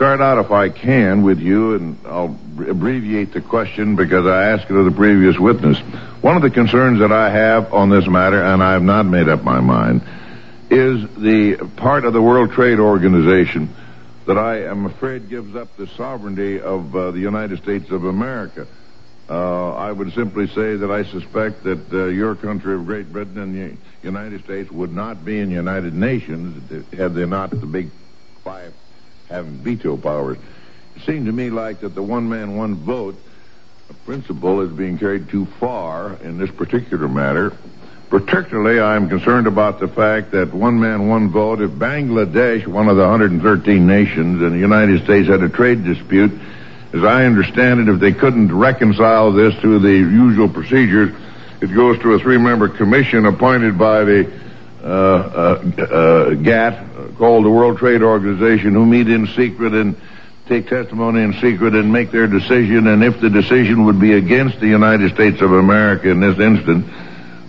start 0.00 0.22
out, 0.22 0.42
if 0.42 0.50
I 0.50 0.70
can, 0.70 1.22
with 1.22 1.40
you, 1.40 1.74
and 1.74 1.98
I'll 2.06 2.34
abbreviate 2.66 3.34
the 3.34 3.42
question 3.42 3.96
because 3.96 4.24
I 4.24 4.52
asked 4.52 4.70
it 4.70 4.74
of 4.74 4.86
the 4.86 4.90
previous 4.90 5.38
witness. 5.38 5.76
One 6.22 6.36
of 6.36 6.42
the 6.42 6.48
concerns 6.48 7.00
that 7.00 7.12
I 7.12 7.28
have 7.28 7.74
on 7.74 7.90
this 7.90 8.08
matter, 8.08 8.42
and 8.42 8.62
I 8.62 8.72
have 8.72 8.82
not 8.82 9.04
made 9.04 9.28
up 9.28 9.44
my 9.44 9.60
mind, 9.60 10.00
is 10.70 11.02
the 11.16 11.70
part 11.76 12.06
of 12.06 12.14
the 12.14 12.22
World 12.22 12.50
Trade 12.52 12.78
Organization 12.78 13.68
that 14.26 14.38
I 14.38 14.62
am 14.62 14.86
afraid 14.86 15.28
gives 15.28 15.54
up 15.54 15.76
the 15.76 15.86
sovereignty 15.86 16.58
of 16.58 16.96
uh, 16.96 17.10
the 17.10 17.20
United 17.20 17.62
States 17.62 17.90
of 17.90 18.04
America. 18.04 18.66
Uh, 19.28 19.74
I 19.74 19.92
would 19.92 20.14
simply 20.14 20.46
say 20.46 20.76
that 20.76 20.90
I 20.90 21.04
suspect 21.04 21.64
that 21.64 21.92
uh, 21.92 22.06
your 22.06 22.36
country 22.36 22.74
of 22.74 22.86
Great 22.86 23.12
Britain 23.12 23.36
and 23.36 23.54
the 23.54 23.76
United 24.02 24.44
States 24.44 24.70
would 24.70 24.94
not 24.94 25.26
be 25.26 25.40
in 25.40 25.50
the 25.50 25.56
United 25.56 25.92
Nations 25.92 26.56
had 26.90 27.14
they 27.14 27.26
not 27.26 27.50
the 27.50 27.66
big 27.66 27.90
five 28.42 28.72
having 29.30 29.52
veto 29.52 29.96
powers. 29.96 30.36
It 30.96 31.02
seemed 31.02 31.26
to 31.26 31.32
me 31.32 31.50
like 31.50 31.80
that 31.80 31.94
the 31.94 32.02
one 32.02 32.28
man, 32.28 32.56
one 32.56 32.74
vote 32.74 33.16
principle 34.04 34.60
is 34.60 34.70
being 34.70 34.98
carried 34.98 35.28
too 35.28 35.46
far 35.58 36.14
in 36.22 36.38
this 36.38 36.50
particular 36.50 37.08
matter. 37.08 37.52
Particularly, 38.08 38.80
I'm 38.80 39.08
concerned 39.08 39.46
about 39.46 39.78
the 39.78 39.86
fact 39.86 40.32
that 40.32 40.52
one 40.52 40.80
man, 40.80 41.08
one 41.08 41.30
vote, 41.30 41.60
if 41.60 41.70
Bangladesh, 41.70 42.66
one 42.66 42.88
of 42.88 42.96
the 42.96 43.02
113 43.02 43.86
nations, 43.86 44.42
and 44.42 44.52
the 44.52 44.58
United 44.58 45.04
States 45.04 45.28
had 45.28 45.42
a 45.42 45.48
trade 45.48 45.84
dispute, 45.84 46.32
as 46.92 47.04
I 47.04 47.24
understand 47.24 47.80
it, 47.80 47.88
if 47.88 48.00
they 48.00 48.12
couldn't 48.12 48.52
reconcile 48.52 49.30
this 49.30 49.54
through 49.60 49.78
the 49.78 49.92
usual 49.92 50.48
procedures, 50.48 51.14
it 51.60 51.72
goes 51.72 52.00
to 52.00 52.14
a 52.14 52.18
three-member 52.18 52.68
commission 52.70 53.26
appointed 53.26 53.78
by 53.78 54.02
the 54.02 54.32
GATT, 56.42 57.16
called 57.16 57.44
the 57.44 57.50
World 57.50 57.78
Trade 57.78 58.02
Organization, 58.02 58.72
who 58.74 58.86
meet 58.86 59.08
in 59.08 59.26
secret 59.28 59.72
and 59.74 59.96
take 60.46 60.68
testimony 60.68 61.22
in 61.22 61.32
secret 61.34 61.74
and 61.74 61.92
make 61.92 62.10
their 62.10 62.26
decision. 62.26 62.86
And 62.88 63.04
if 63.04 63.20
the 63.20 63.30
decision 63.30 63.84
would 63.84 64.00
be 64.00 64.14
against 64.14 64.58
the 64.58 64.66
United 64.66 65.14
States 65.14 65.40
of 65.40 65.52
America 65.52 66.10
in 66.10 66.20
this 66.20 66.38
instance, 66.38 66.86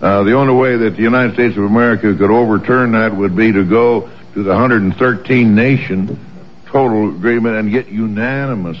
uh, 0.00 0.22
the 0.24 0.34
only 0.34 0.54
way 0.54 0.76
that 0.76 0.96
the 0.96 1.02
United 1.02 1.34
States 1.34 1.56
of 1.56 1.64
America 1.64 2.14
could 2.14 2.30
overturn 2.30 2.92
that 2.92 3.16
would 3.16 3.36
be 3.36 3.52
to 3.52 3.64
go 3.64 4.10
to 4.34 4.42
the 4.42 4.50
113 4.50 5.54
nation 5.54 6.18
total 6.66 7.10
agreement 7.14 7.56
and 7.56 7.70
get 7.70 7.88
unanimous 7.88 8.78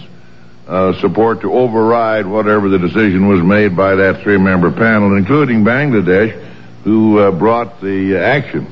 uh, 0.66 0.92
support 1.00 1.40
to 1.42 1.52
override 1.52 2.26
whatever 2.26 2.68
the 2.68 2.78
decision 2.78 3.28
was 3.28 3.40
made 3.42 3.76
by 3.76 3.94
that 3.94 4.22
three-member 4.22 4.72
panel, 4.72 5.16
including 5.16 5.64
Bangladesh, 5.64 6.51
who 6.84 7.18
uh, 7.18 7.30
brought 7.30 7.80
the 7.80 8.16
action. 8.18 8.66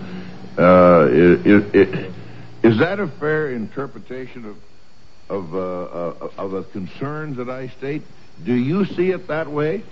Uh, 0.58 1.08
is 2.62 2.78
that 2.78 3.00
a 3.00 3.08
fair 3.18 3.50
interpretation 3.50 4.44
of 4.44 4.56
of, 5.30 5.54
uh, 5.54 6.28
of 6.36 6.50
the 6.50 6.64
concerns 6.72 7.36
that 7.36 7.48
I 7.48 7.68
state? 7.68 8.02
Do 8.44 8.52
you 8.52 8.84
see 8.84 9.10
it 9.10 9.28
that 9.28 9.50
way? 9.50 9.84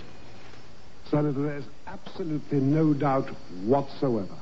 Senator, 1.09 1.41
there's 1.41 1.63
absolutely 1.87 2.59
no 2.59 2.93
doubt 2.93 3.29
whatsoever 3.63 4.35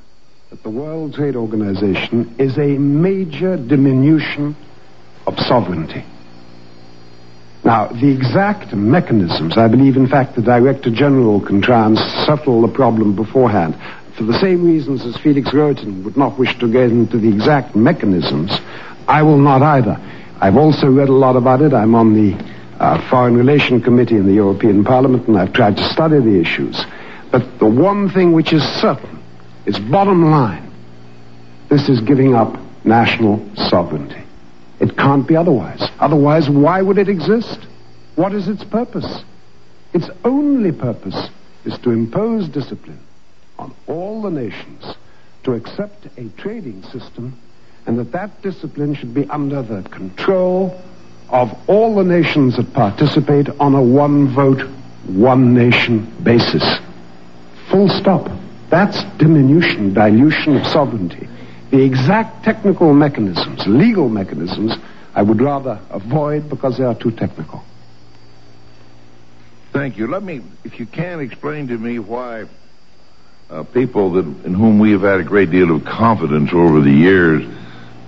that 0.49 0.63
the 0.63 0.69
World 0.69 1.13
Trade 1.13 1.35
Organization 1.35 2.35
is 2.39 2.57
a 2.57 2.77
major 2.77 3.57
diminution 3.57 4.55
of 5.25 5.37
sovereignty. 5.37 6.03
Now, 7.67 7.88
the 7.88 8.10
exact 8.10 8.73
mechanisms, 8.73 9.58
I 9.58 9.67
believe, 9.67 9.97
in 9.97 10.08
fact, 10.08 10.38
the 10.38 10.41
Director 10.41 10.89
General 10.89 11.45
can 11.45 11.62
try 11.62 11.86
and 11.86 11.97
settle 12.25 12.62
the 12.62 12.73
problem 12.73 13.13
beforehand. 13.13 13.75
For 14.17 14.23
the 14.23 14.39
same 14.39 14.65
reasons 14.65 15.06
as 15.06 15.17
Felix 15.21 15.49
Rohatyn 15.49 16.01
would 16.06 16.15
not 16.15 16.39
wish 16.39 16.58
to 16.60 16.71
get 16.71 16.91
into 16.91 17.17
the 17.17 17.27
exact 17.27 17.75
mechanisms, 17.75 18.58
I 19.06 19.21
will 19.21 19.38
not 19.38 19.62
either. 19.62 19.97
I've 20.39 20.56
also 20.56 20.88
read 20.88 21.10
a 21.10 21.13
lot 21.13 21.36
about 21.36 21.62
it. 21.62 21.73
I'm 21.73 21.93
on 21.93 22.13
the 22.13 22.41
uh, 22.80 23.06
Foreign 23.10 23.36
Relation 23.36 23.82
Committee 23.82 24.15
in 24.15 24.25
the 24.25 24.36
European 24.36 24.86
Parliament, 24.86 25.27
and 25.27 25.38
I've 25.38 25.51
tried 25.51 25.75
to 25.75 25.89
study 25.89 26.21
the 26.21 26.39
issues. 26.39 26.82
But 27.34 27.60
the 27.60 27.69
one 27.69 28.10
thing 28.10 28.32
which 28.32 28.53
is 28.53 28.63
certain 28.80 29.21
is 29.65 29.77
bottom 29.77 30.32
line. 30.32 30.71
This 31.69 31.89
is 31.89 31.99
giving 31.99 32.34
up 32.34 32.58
national 32.86 33.45
sovereignty. 33.56 34.26
It 34.79 34.97
can't 34.97 35.27
be 35.27 35.35
otherwise. 35.35 35.81
Otherwise, 35.99 36.49
why 36.49 36.81
would 36.81 36.97
it 36.97 37.09
exist? 37.09 37.59
What 38.15 38.33
is 38.33 38.47
its 38.47 38.63
purpose? 38.63 39.23
Its 39.93 40.09
only 40.23 40.71
purpose 40.71 41.29
is 41.65 41.77
to 41.79 41.91
impose 41.91 42.47
discipline 42.47 42.99
on 43.57 43.73
all 43.87 44.21
the 44.21 44.29
nations 44.29 44.95
to 45.43 45.53
accept 45.53 46.07
a 46.17 46.29
trading 46.37 46.83
system 46.83 47.39
and 47.85 47.97
that 47.97 48.11
that 48.11 48.41
discipline 48.41 48.93
should 48.93 49.13
be 49.13 49.25
under 49.29 49.61
the 49.61 49.87
control 49.89 50.79
of 51.29 51.49
all 51.67 51.95
the 51.95 52.03
nations 52.03 52.57
that 52.57 52.73
participate 52.73 53.49
on 53.59 53.73
a 53.73 53.81
one 53.81 54.33
vote, 54.33 54.61
one 55.07 55.53
nation 55.53 56.13
basis. 56.23 56.63
Full 57.71 57.87
stop. 57.89 58.29
That's 58.69 59.03
diminution, 59.17 59.93
dilution 59.93 60.57
of 60.57 60.67
sovereignty. 60.67 61.27
The 61.71 61.84
exact 61.84 62.45
technical 62.45 62.93
mechanisms, 62.93 63.63
legal 63.67 64.08
mechanisms, 64.10 64.73
I 65.13 65.21
would 65.21 65.41
rather 65.41 65.80
avoid 65.89 66.49
because 66.49 66.77
they 66.77 66.84
are 66.84 66.95
too 66.95 67.12
technical. 67.12 67.63
Thank 69.73 69.97
you. 69.97 70.08
Let 70.08 70.23
me, 70.23 70.41
if 70.63 70.80
you 70.80 70.86
can, 70.86 71.19
explain 71.19 71.67
to 71.67 71.77
me 71.77 71.99
why 71.99 72.45
uh, 73.49 73.63
people 73.63 74.13
that, 74.13 74.25
in 74.45 74.53
whom 74.53 74.80
we 74.80 74.91
have 74.91 75.01
had 75.01 75.19
a 75.19 75.23
great 75.23 75.51
deal 75.51 75.75
of 75.75 75.86
confidence 75.86 76.51
over 76.53 76.82
the 76.82 76.91
years. 76.91 77.43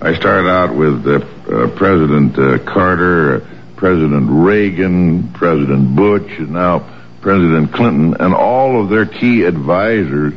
I 0.02 0.14
started 0.14 0.50
out 0.50 0.76
with 0.76 1.06
uh, 1.06 1.16
uh, 1.16 1.76
President 1.76 2.38
uh, 2.38 2.64
Carter, 2.72 3.42
uh, 3.42 3.76
President 3.76 4.28
Reagan, 4.30 5.32
President 5.34 5.96
Bush, 5.96 6.40
and 6.40 6.52
now 6.52 6.80
President 7.22 7.74
Clinton, 7.74 8.16
and 8.20 8.34
all 8.34 8.82
of 8.82 8.90
their 8.90 9.06
key 9.06 9.44
advisors. 9.44 10.34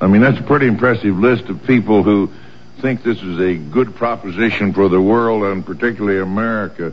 I 0.00 0.08
mean, 0.08 0.20
that's 0.20 0.38
a 0.38 0.42
pretty 0.42 0.66
impressive 0.66 1.18
list 1.18 1.44
of 1.44 1.62
people 1.64 2.02
who 2.02 2.30
think 2.82 3.02
this 3.02 3.22
is 3.22 3.40
a 3.40 3.54
good 3.54 3.94
proposition 3.94 4.74
for 4.74 4.90
the 4.90 5.00
world 5.00 5.44
and 5.44 5.64
particularly 5.64 6.20
America. 6.20 6.92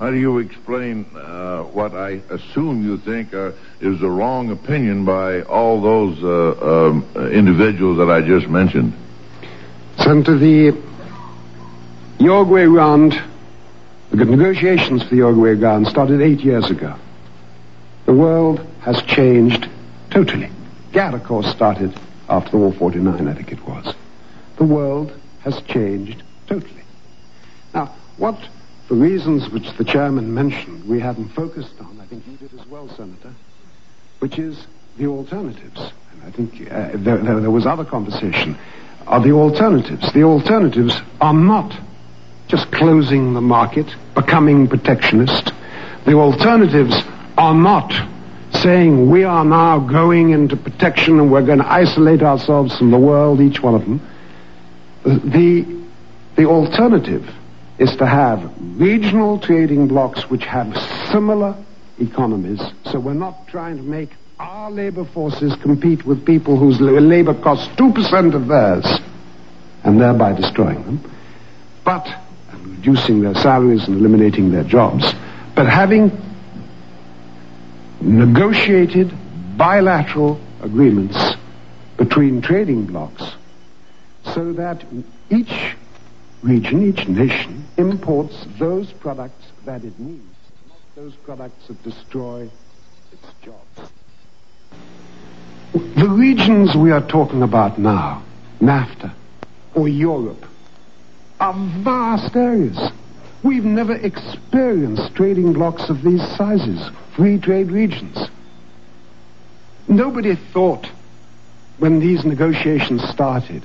How 0.00 0.10
do 0.10 0.16
you 0.16 0.38
explain 0.38 1.06
uh, 1.14 1.62
what 1.62 1.94
I 1.94 2.20
assume 2.30 2.84
you 2.84 2.98
think 2.98 3.32
uh, 3.34 3.52
is 3.80 4.00
the 4.00 4.10
wrong 4.10 4.50
opinion 4.50 5.04
by 5.04 5.42
all 5.42 5.80
those 5.80 6.24
uh, 6.24 6.88
um, 6.88 7.06
individuals 7.30 7.98
that 7.98 8.10
I 8.10 8.20
just 8.20 8.48
mentioned? 8.48 8.94
Senator, 9.98 10.36
the 10.36 10.76
Uruguay 12.18 12.64
round, 12.64 13.22
the 14.10 14.24
negotiations 14.24 15.04
for 15.04 15.10
the 15.10 15.16
Uruguay 15.16 15.52
round 15.52 15.86
started 15.86 16.20
eight 16.20 16.40
years 16.40 16.68
ago. 16.68 16.96
The 18.06 18.12
world 18.14 18.66
has 18.80 19.00
changed 19.02 19.68
totally. 20.10 20.50
GATT, 20.92 21.14
of 21.14 21.22
course, 21.24 21.46
started 21.46 21.94
after 22.30 22.52
the 22.52 22.58
War 22.58 22.72
49, 22.72 23.28
I 23.28 23.34
think 23.34 23.52
it 23.52 23.66
was. 23.66 23.94
The 24.56 24.64
world 24.64 25.12
has 25.42 25.60
changed 25.62 26.22
totally. 26.46 26.82
Now, 27.74 27.94
what, 28.16 28.38
for 28.86 28.94
reasons 28.94 29.50
which 29.50 29.76
the 29.76 29.84
chairman 29.84 30.32
mentioned, 30.32 30.88
we 30.88 31.00
haven't 31.00 31.30
focused 31.30 31.74
on, 31.80 32.00
I 32.00 32.06
think 32.06 32.26
you 32.26 32.36
did 32.36 32.58
as 32.58 32.66
well, 32.66 32.88
Senator, 32.88 33.32
which 34.20 34.38
is 34.38 34.66
the 34.96 35.06
alternatives. 35.06 35.92
And 36.12 36.22
I 36.22 36.30
think 36.30 36.70
uh, 36.70 36.90
there, 36.94 37.18
there, 37.18 37.40
there 37.40 37.50
was 37.50 37.66
other 37.66 37.84
conversation, 37.84 38.56
are 39.06 39.20
the 39.20 39.32
alternatives. 39.32 40.12
The 40.12 40.22
alternatives 40.22 41.00
are 41.20 41.34
not 41.34 41.76
just 42.48 42.70
closing 42.72 43.34
the 43.34 43.40
market, 43.40 43.86
becoming 44.14 44.68
protectionist. 44.68 45.52
The 46.04 46.14
alternatives 46.14 46.94
are 47.38 47.54
not 47.54 47.92
saying 48.52 49.10
we 49.10 49.24
are 49.24 49.44
now 49.44 49.78
going 49.78 50.30
into 50.30 50.56
protection 50.56 51.18
and 51.18 51.30
we're 51.30 51.44
going 51.44 51.58
to 51.58 51.72
isolate 51.72 52.22
ourselves 52.22 52.76
from 52.76 52.90
the 52.90 52.98
world, 52.98 53.40
each 53.40 53.60
one 53.60 53.74
of 53.74 53.82
them. 53.82 54.00
The, 55.04 55.84
the 56.36 56.44
alternative 56.46 57.28
is 57.78 57.96
to 57.96 58.06
have 58.06 58.52
regional 58.58 59.38
trading 59.38 59.88
blocks 59.88 60.28
which 60.28 60.44
have 60.44 60.76
similar 61.10 61.56
economies. 61.98 62.60
So 62.84 62.98
we're 62.98 63.14
not 63.14 63.48
trying 63.48 63.76
to 63.76 63.82
make 63.82 64.10
our 64.38 64.70
labor 64.70 65.04
forces 65.04 65.54
compete 65.56 66.04
with 66.04 66.24
people 66.24 66.56
whose 66.56 66.80
labor 66.80 67.34
costs 67.34 67.68
2% 67.76 68.34
of 68.34 68.48
theirs 68.48 68.86
and 69.84 70.00
thereby 70.00 70.32
destroying 70.32 70.82
them, 70.84 71.12
but 71.84 72.06
reducing 72.62 73.20
their 73.20 73.34
salaries 73.34 73.86
and 73.86 73.98
eliminating 73.98 74.50
their 74.50 74.64
jobs, 74.64 75.14
but 75.54 75.66
having 75.66 76.10
negotiated 78.00 79.12
bilateral 79.56 80.40
agreements 80.62 81.36
between 81.96 82.40
trading 82.40 82.86
blocs 82.86 83.34
so 84.24 84.52
that 84.52 84.84
each 85.30 85.76
region, 86.42 86.88
each 86.88 87.06
nation 87.08 87.64
imports 87.76 88.46
those 88.58 88.92
products 88.92 89.46
that 89.64 89.84
it 89.84 89.98
needs, 89.98 90.22
not 90.68 90.78
those 90.94 91.14
products 91.16 91.68
that 91.68 91.82
destroy 91.82 92.50
its 93.12 93.26
jobs. 93.42 93.92
The 95.72 96.08
regions 96.08 96.74
we 96.74 96.90
are 96.90 97.06
talking 97.06 97.42
about 97.42 97.78
now, 97.78 98.24
NAFTA 98.60 99.12
or 99.74 99.88
Europe, 99.88 100.44
are 101.38 101.54
vast 101.82 102.34
areas. 102.34 102.78
We've 103.42 103.64
never 103.64 103.94
experienced 103.94 105.14
trading 105.14 105.54
blocs 105.54 105.88
of 105.88 106.02
these 106.02 106.22
sizes, 106.36 106.90
free 107.16 107.38
trade 107.38 107.70
regions. 107.70 108.28
Nobody 109.88 110.34
thought 110.34 110.86
when 111.78 112.00
these 112.00 112.24
negotiations 112.24 113.02
started 113.08 113.64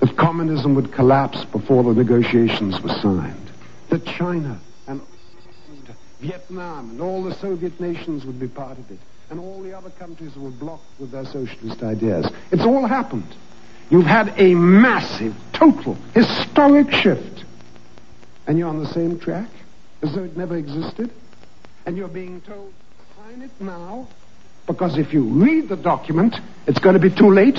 that 0.00 0.16
communism 0.16 0.74
would 0.74 0.92
collapse 0.92 1.44
before 1.46 1.84
the 1.84 1.94
negotiations 1.94 2.80
were 2.80 2.92
signed, 3.00 3.50
that 3.88 4.04
China 4.04 4.58
and 4.88 5.00
Vietnam 6.20 6.90
and 6.90 7.00
all 7.00 7.22
the 7.22 7.34
Soviet 7.34 7.80
nations 7.80 8.24
would 8.26 8.40
be 8.40 8.48
part 8.48 8.76
of 8.76 8.90
it, 8.90 8.98
and 9.30 9.38
all 9.38 9.62
the 9.62 9.72
other 9.72 9.90
countries 9.90 10.34
were 10.36 10.50
blocked 10.50 10.84
with 10.98 11.12
their 11.12 11.24
socialist 11.24 11.82
ideas. 11.82 12.30
It's 12.50 12.64
all 12.64 12.86
happened. 12.86 13.34
You've 13.88 14.06
had 14.06 14.34
a 14.36 14.54
massive, 14.54 15.34
total, 15.52 15.96
historic 16.12 16.92
shift. 16.92 17.44
And 18.46 18.58
you're 18.58 18.68
on 18.68 18.78
the 18.78 18.92
same 18.92 19.18
track 19.18 19.48
as 20.02 20.14
though 20.14 20.24
it 20.24 20.36
never 20.36 20.56
existed. 20.56 21.10
And 21.84 21.96
you're 21.96 22.08
being 22.08 22.40
told, 22.42 22.72
sign 23.16 23.42
it 23.42 23.50
now, 23.60 24.08
because 24.66 24.98
if 24.98 25.12
you 25.12 25.22
read 25.22 25.68
the 25.68 25.76
document, 25.76 26.34
it's 26.66 26.78
going 26.78 26.94
to 26.94 27.00
be 27.00 27.14
too 27.14 27.30
late. 27.30 27.58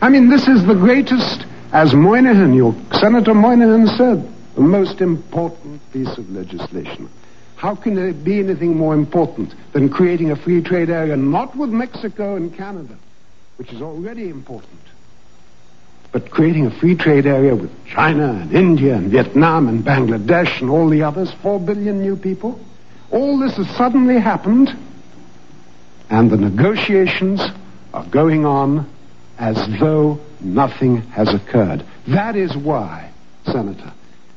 I 0.00 0.08
mean, 0.08 0.30
this 0.30 0.48
is 0.48 0.66
the 0.66 0.74
greatest, 0.74 1.44
as 1.72 1.94
Moynihan, 1.94 2.54
your 2.54 2.74
Senator 2.92 3.34
Moynihan 3.34 3.86
said, 3.86 4.26
the 4.54 4.62
most 4.62 5.00
important 5.00 5.80
piece 5.92 6.16
of 6.16 6.30
legislation. 6.30 7.10
How 7.56 7.74
can 7.74 7.94
there 7.94 8.14
be 8.14 8.38
anything 8.38 8.76
more 8.76 8.94
important 8.94 9.54
than 9.74 9.90
creating 9.90 10.30
a 10.30 10.36
free 10.36 10.62
trade 10.62 10.88
area, 10.88 11.16
not 11.16 11.54
with 11.54 11.68
Mexico 11.68 12.36
and 12.36 12.54
Canada, 12.56 12.96
which 13.56 13.70
is 13.72 13.82
already 13.82 14.30
important, 14.30 14.80
but 16.12 16.30
creating 16.30 16.66
a 16.66 16.70
free 16.70 16.96
trade 16.96 17.26
area 17.26 17.54
with 17.54 17.70
China 17.86 18.32
and 18.32 18.52
India 18.52 18.94
and 18.94 19.10
Vietnam 19.10 19.68
and 19.68 19.84
Bangladesh 19.84 20.60
and 20.60 20.68
all 20.68 20.88
the 20.88 21.02
others, 21.02 21.32
four 21.42 21.60
billion 21.60 22.00
new 22.00 22.16
people? 22.16 22.60
All 23.10 23.38
this 23.38 23.56
has 23.56 23.68
suddenly 23.76 24.18
happened, 24.18 24.70
and 26.08 26.30
the 26.30 26.36
negotiations 26.36 27.40
are 27.92 28.06
going 28.06 28.44
on 28.44 28.90
as 29.38 29.56
though 29.78 30.20
nothing 30.40 30.98
has 31.10 31.32
occurred. 31.32 31.84
That 32.08 32.36
is 32.36 32.56
why, 32.56 33.10
Senator, 33.44 33.92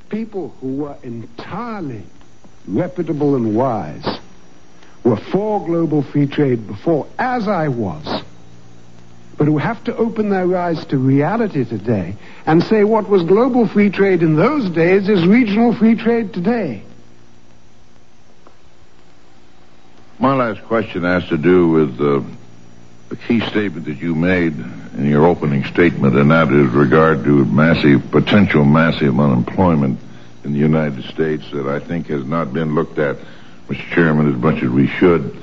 people 0.09 0.49
who 0.61 0.77
were 0.77 0.97
entirely 1.03 2.03
reputable 2.67 3.35
and 3.35 3.55
wise 3.55 4.19
were 5.03 5.17
for 5.17 5.65
global 5.65 6.03
free 6.03 6.27
trade 6.27 6.65
before, 6.67 7.07
as 7.19 7.47
I 7.47 7.67
was, 7.67 8.22
but 9.37 9.45
who 9.45 9.57
have 9.57 9.83
to 9.85 9.95
open 9.95 10.29
their 10.29 10.55
eyes 10.55 10.85
to 10.85 10.97
reality 10.97 11.65
today 11.65 12.15
and 12.45 12.61
say 12.63 12.83
what 12.83 13.09
was 13.09 13.23
global 13.23 13.67
free 13.67 13.89
trade 13.89 14.21
in 14.21 14.35
those 14.35 14.69
days 14.69 15.09
is 15.09 15.25
regional 15.25 15.73
free 15.73 15.95
trade 15.95 16.33
today. 16.33 16.83
My 20.19 20.35
last 20.35 20.63
question 20.65 21.03
has 21.03 21.27
to 21.29 21.37
do 21.37 21.69
with 21.69 21.99
uh, 21.99 22.21
a 23.11 23.15
key 23.27 23.41
statement 23.49 23.85
that 23.85 23.97
you 23.97 24.15
made 24.15 24.53
in 24.53 25.05
your 25.07 25.25
opening 25.25 25.63
statement, 25.65 26.15
and 26.15 26.31
that 26.31 26.51
is 26.51 26.71
regard 26.71 27.23
to 27.23 27.45
massive, 27.45 28.09
potential 28.11 28.63
massive 28.63 29.19
unemployment 29.19 29.99
in 30.43 30.53
the 30.53 30.59
United 30.59 31.03
States 31.05 31.43
that 31.51 31.67
I 31.67 31.79
think 31.79 32.07
has 32.07 32.25
not 32.25 32.53
been 32.53 32.75
looked 32.75 32.99
at, 32.99 33.17
Mr. 33.67 33.93
Chairman, 33.93 34.33
as 34.33 34.39
much 34.39 34.63
as 34.63 34.69
we 34.69 34.87
should. 34.87 35.42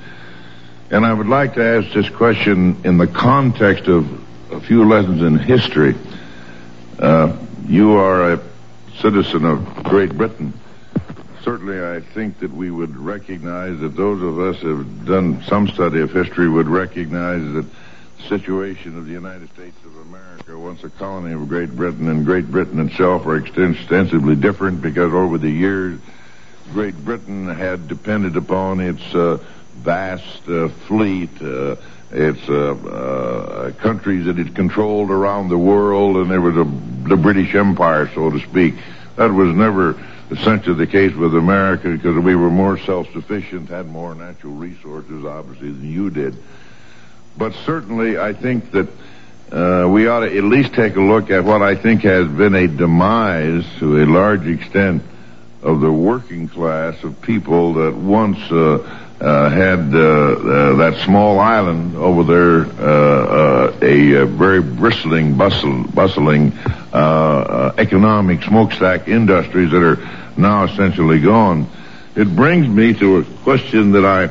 And 0.92 1.06
I 1.06 1.12
would 1.12 1.28
like 1.28 1.54
to 1.54 1.64
ask 1.64 1.92
this 1.94 2.08
question 2.08 2.76
in 2.82 2.98
the 2.98 3.06
context 3.06 3.86
of 3.86 4.10
a 4.50 4.60
few 4.60 4.84
lessons 4.88 5.22
in 5.22 5.38
history. 5.38 5.94
Uh, 6.98 7.36
you 7.68 7.92
are 7.92 8.32
a 8.32 8.40
citizen 8.98 9.44
of 9.44 9.84
Great 9.84 10.16
Britain. 10.16 10.52
Certainly, 11.44 11.80
I 11.80 12.00
think 12.00 12.40
that 12.40 12.52
we 12.52 12.72
would 12.72 12.96
recognize 12.96 13.78
that 13.78 13.90
those 13.96 14.20
of 14.20 14.40
us 14.40 14.56
who 14.62 14.78
have 14.78 15.06
done 15.06 15.44
some 15.44 15.68
study 15.68 16.00
of 16.00 16.10
history 16.10 16.48
would 16.48 16.66
recognize 16.66 17.40
that 17.52 17.66
the 18.18 18.28
situation 18.28 18.98
of 18.98 19.06
the 19.06 19.12
United 19.12 19.48
States 19.54 19.78
of 19.84 19.96
America, 20.08 20.58
once 20.58 20.82
a 20.82 20.90
colony 20.90 21.34
of 21.34 21.48
Great 21.48 21.70
Britain, 21.70 22.08
and 22.08 22.26
Great 22.26 22.50
Britain 22.50 22.80
itself 22.80 23.24
are 23.26 23.36
extensively 23.36 24.34
different 24.34 24.82
because 24.82 25.14
over 25.14 25.38
the 25.38 25.50
years, 25.50 26.00
Great 26.72 26.96
Britain 27.04 27.46
had 27.46 27.86
depended 27.86 28.36
upon 28.36 28.80
its 28.80 29.02
uh, 29.14 29.38
vast 29.82 30.48
uh, 30.48 30.68
fleet, 30.86 31.30
uh, 31.42 31.76
its 32.12 32.48
uh, 32.48 33.72
countries 33.78 34.26
that 34.26 34.38
it 34.38 34.54
controlled 34.54 35.10
around 35.10 35.48
the 35.48 35.58
world, 35.58 36.16
and 36.16 36.30
there 36.30 36.40
was 36.40 36.56
a, 36.56 36.64
the 37.08 37.16
British 37.16 37.54
Empire, 37.54 38.10
so 38.14 38.30
to 38.30 38.40
speak. 38.40 38.74
That 39.16 39.32
was 39.32 39.54
never 39.54 39.96
essentially 40.30 40.76
the 40.76 40.86
case 40.86 41.14
with 41.14 41.34
America 41.34 41.88
because 41.88 42.16
we 42.22 42.34
were 42.34 42.50
more 42.50 42.78
self-sufficient, 42.78 43.68
had 43.68 43.86
more 43.86 44.14
natural 44.14 44.54
resources, 44.54 45.24
obviously, 45.24 45.70
than 45.72 45.90
you 45.90 46.10
did. 46.10 46.36
But 47.36 47.54
certainly, 47.64 48.18
I 48.18 48.32
think 48.32 48.70
that 48.72 48.88
uh, 49.50 49.88
we 49.88 50.06
ought 50.06 50.20
to 50.20 50.36
at 50.36 50.44
least 50.44 50.74
take 50.74 50.96
a 50.96 51.00
look 51.00 51.30
at 51.30 51.44
what 51.44 51.62
I 51.62 51.74
think 51.74 52.02
has 52.02 52.28
been 52.28 52.54
a 52.54 52.68
demise 52.68 53.64
to 53.78 54.02
a 54.02 54.06
large 54.06 54.46
extent 54.46 55.02
of 55.62 55.80
the 55.80 55.92
working 55.92 56.48
class 56.48 57.02
of 57.04 57.20
people 57.20 57.74
that 57.74 57.94
once 57.94 58.38
uh, 58.50 58.78
uh, 59.20 59.50
had 59.50 59.94
uh, 59.94 59.98
uh, 59.98 60.74
that 60.76 60.98
small 61.04 61.38
island 61.38 61.94
over 61.94 62.24
there, 62.24 62.64
uh, 62.80 63.76
a, 63.82 64.24
very 64.24 64.62
bristling, 64.62 65.36
bustle, 65.36 65.84
bustling 65.88 66.52
economic 67.76 68.42
smokestack 68.42 69.08
industries 69.08 69.70
that 69.70 69.82
are 69.82 69.98
now 70.38 70.64
essentially 70.64 71.20
gone. 71.20 71.68
It 72.16 72.34
brings 72.34 72.66
me 72.66 72.94
to 72.94 73.18
a 73.18 73.24
question 73.42 73.92
that 73.92 74.06
I 74.06 74.28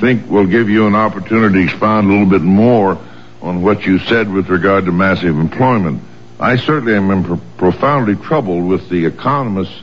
think 0.00 0.28
will 0.30 0.46
give 0.46 0.70
you 0.70 0.86
an 0.86 0.94
opportunity 0.94 1.58
to 1.58 1.64
expound 1.64 2.08
a 2.08 2.10
little 2.10 2.26
bit 2.26 2.42
more 2.42 2.98
on 3.42 3.60
what 3.60 3.84
you 3.84 3.98
said 3.98 4.32
with 4.32 4.48
regard 4.48 4.86
to 4.86 4.92
massive 4.92 5.38
employment. 5.38 6.02
I 6.40 6.56
certainly 6.56 6.94
am 6.94 7.38
profoundly 7.58 8.16
troubled 8.16 8.66
with 8.66 8.88
the 8.88 9.04
economists' 9.04 9.82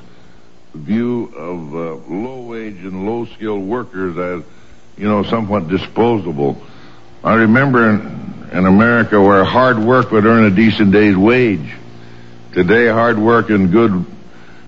view 0.79 1.31
of 1.35 1.75
uh, 1.75 2.13
low 2.13 2.41
wage 2.41 2.77
and 2.77 3.05
low 3.05 3.25
skilled 3.25 3.63
workers 3.63 4.17
as, 4.17 4.43
you 4.97 5.07
know, 5.07 5.23
somewhat 5.23 5.67
disposable. 5.67 6.61
I 7.23 7.35
remember 7.35 7.89
in, 7.89 8.49
in 8.51 8.65
America 8.65 9.21
where 9.21 9.43
hard 9.43 9.79
work 9.79 10.11
would 10.11 10.25
earn 10.25 10.45
a 10.45 10.55
decent 10.55 10.91
day's 10.91 11.17
wage. 11.17 11.73
Today, 12.53 12.87
hard 12.87 13.19
work 13.19 13.49
and 13.49 13.71
good 13.71 14.05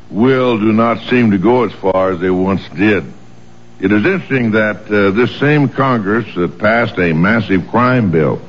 will 0.10 0.60
do 0.60 0.71
not 0.71 1.10
seem 1.10 1.32
to 1.32 1.38
go 1.38 1.63
as 1.63 1.71
far 1.74 2.12
as 2.12 2.19
they 2.19 2.30
once 2.30 2.62
did. 2.69 3.06
It 3.80 3.91
is 3.91 4.06
interesting 4.06 4.52
that 4.52 4.86
uh, 4.91 5.12
this 5.12 5.36
same 5.39 5.69
Congress 5.69 6.36
that 6.36 6.60
passed 6.60 7.00
a 7.00 7.13
massive 7.13 7.67
crime 7.69 8.12
bill, 8.12 8.39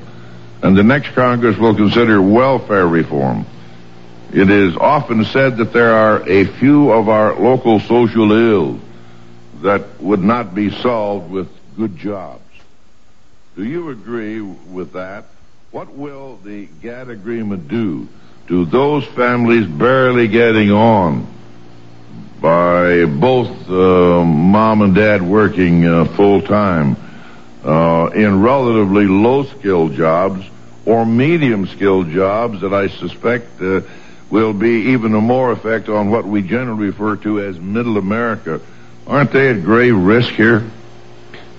and 0.63 0.77
the 0.77 0.83
next 0.83 1.15
Congress 1.15 1.57
will 1.57 1.75
consider 1.75 2.21
welfare 2.21 2.87
reform. 2.87 3.47
It 4.33 4.49
is 4.51 4.77
often 4.77 5.25
said 5.27 5.59
that 5.59 5.75
there 5.75 5.93
are 5.93 6.27
a 6.27 6.45
few 6.45 6.91
of 6.91 7.11
our 7.11 7.35
local 7.39 7.81
social 7.81 8.33
ills 8.33 8.81
that 9.61 10.01
would 10.01 10.25
not 10.25 10.55
be 10.55 10.71
solved 10.71 11.31
with 11.31 11.49
good 11.77 11.97
jobs. 11.99 12.41
Do 13.57 13.65
you 13.65 13.91
agree 13.91 14.41
with 14.41 14.95
that? 14.95 15.27
What 15.71 15.93
will 15.93 16.39
the 16.45 16.67
GATT 16.81 17.11
agreement 17.11 17.69
do 17.69 18.09
to 18.49 18.65
those 18.65 19.05
families 19.05 19.67
barely 19.67 20.29
getting 20.29 20.71
on 20.71 21.27
by 22.41 23.05
both 23.05 23.51
uh, 23.69 24.25
mom 24.25 24.81
and 24.83 24.95
dad 24.95 25.23
working 25.23 25.85
uh, 25.85 26.07
full 26.17 26.41
time 26.41 26.97
uh, 27.65 28.11
in 28.15 28.41
relatively 28.43 29.07
low 29.07 29.45
skilled 29.45 29.93
jobs 29.93 30.45
or 30.87 31.05
medium 31.07 31.67
skilled 31.67 32.09
jobs 32.09 32.63
that 32.63 32.73
I 32.75 32.89
suspect 32.89 33.61
uh, 33.61 33.83
will 34.33 34.55
be 34.55 34.93
even 34.93 35.15
a 35.15 35.21
more 35.21 35.53
effect 35.53 35.91
on 35.91 36.11
what 36.11 36.25
we 36.25 36.41
generally 36.41 36.87
refer 36.87 37.17
to 37.17 37.39
as 37.39 37.61
middle 37.61 37.99
America. 37.99 38.63
Aren't 39.07 39.31
they 39.31 39.51
at 39.51 39.63
grave 39.63 39.95
risk 39.95 40.33
here? 40.33 40.69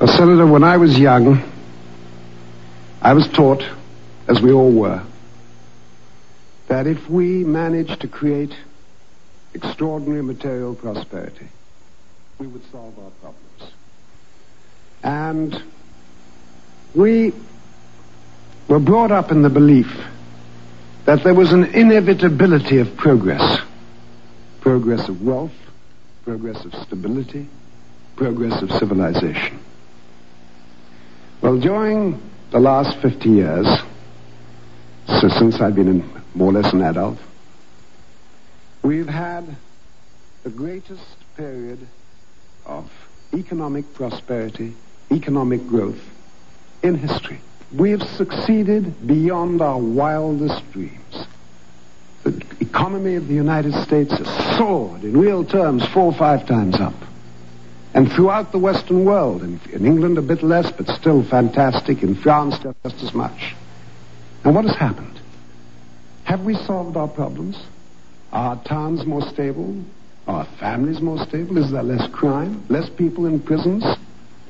Senator, 0.04 0.48
when 0.48 0.64
I 0.64 0.78
was 0.78 0.98
young, 0.98 1.40
I 3.00 3.14
was 3.14 3.30
taught, 3.30 3.64
as 4.28 4.42
we 4.42 4.52
all 4.52 4.72
were, 4.72 5.04
that 6.68 6.88
if 6.88 7.08
we 7.08 7.44
managed 7.44 8.02
to 8.02 8.08
create 8.08 8.54
extraordinary 9.54 10.24
material 10.24 10.74
prosperity, 10.74 11.48
we 12.40 12.48
would 12.48 12.64
solve 12.72 12.98
our 12.98 13.12
problems. 13.22 13.74
And 15.04 15.64
we 16.96 17.34
were 18.68 18.80
brought 18.80 19.12
up 19.12 19.32
in 19.32 19.44
the 19.44 19.50
belief 19.52 19.96
that 21.06 21.24
there 21.24 21.34
was 21.34 21.52
an 21.52 21.66
inevitability 21.66 22.78
of 22.78 22.96
progress. 22.96 23.62
Progress 24.62 25.10
of 25.10 25.22
wealth, 25.22 25.52
progress 26.24 26.64
of 26.64 26.74
stability, 26.76 27.48
progress 28.16 28.62
of 28.62 28.72
civilization. 28.72 29.60
Well, 31.42 31.60
during 31.60 32.22
the 32.52 32.60
last 32.60 32.98
50 33.00 33.30
years, 33.30 33.68
so 35.08 35.28
since 35.28 35.60
I've 35.60 35.76
been 35.76 36.10
more 36.34 36.52
or 36.52 36.54
less 36.54 36.72
an 36.72 36.82
adult, 36.82 37.20
we've 38.82 39.10
had 39.10 39.58
the 40.44 40.50
greatest 40.50 41.18
period 41.36 41.80
of 42.66 42.90
economic 43.34 43.94
prosperity, 43.94 44.74
economic 45.12 45.68
growth 45.68 46.00
in 46.82 46.96
history. 46.96 47.42
We 47.76 47.92
have 47.92 48.04
succeeded 48.04 49.08
beyond 49.08 49.62
our 49.62 49.80
wildest 49.80 50.72
dreams. 50.72 51.26
The 52.24 52.42
economy 52.60 53.16
of 53.16 53.28
the 53.28 53.34
United 53.34 53.74
States 53.84 54.12
has 54.18 54.58
soared 54.58 55.04
in 55.04 55.18
real 55.18 55.44
terms 55.44 55.86
four 55.88 56.04
or 56.04 56.14
five 56.14 56.46
times 56.48 56.76
up. 56.76 56.94
And 57.94 58.12
throughout 58.12 58.52
the 58.52 58.60
Western 58.60 59.06
world, 59.06 59.44
in, 59.44 59.60
in 59.72 59.86
England 59.86 60.18
a 60.18 60.22
bit 60.22 60.42
less, 60.42 60.72
but 60.72 60.88
still 60.88 61.24
fantastic, 61.24 62.02
in 62.02 62.16
France 62.16 62.58
just 62.60 63.04
as 63.04 63.14
much. 63.14 63.56
And 64.44 64.56
what 64.56 64.66
has 64.66 64.76
happened? 64.76 65.20
Have 66.24 66.44
we 66.44 66.56
solved 66.56 66.98
our 66.98 67.08
problems? 67.08 67.58
Are 68.32 68.56
our 68.56 68.64
towns 68.64 69.06
more 69.06 69.22
stable? 69.22 69.84
Are 70.28 70.46
families 70.60 71.02
more 71.02 71.24
stable? 71.26 71.58
Is 71.58 71.72
there 71.72 71.84
less 71.84 72.10
crime? 72.12 72.64
Less 72.70 72.90
people 72.90 73.26
in 73.26 73.40
prisons? 73.40 73.86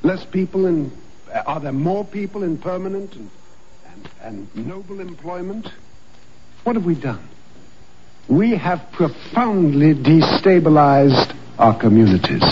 Less 0.03 0.23
people 0.25 0.65
in. 0.65 0.91
Are 1.33 1.59
there 1.59 1.71
more 1.71 2.05
people 2.05 2.43
in 2.43 2.57
permanent 2.57 3.15
and, 3.15 3.29
and, 4.23 4.47
and 4.55 4.67
noble 4.67 4.99
employment? 4.99 5.67
What 6.63 6.75
have 6.75 6.85
we 6.85 6.95
done? 6.95 7.27
We 8.29 8.51
have 8.51 8.91
profoundly 8.91 9.93
destabilized 9.95 11.35
our 11.57 11.77
communities. 11.77 12.43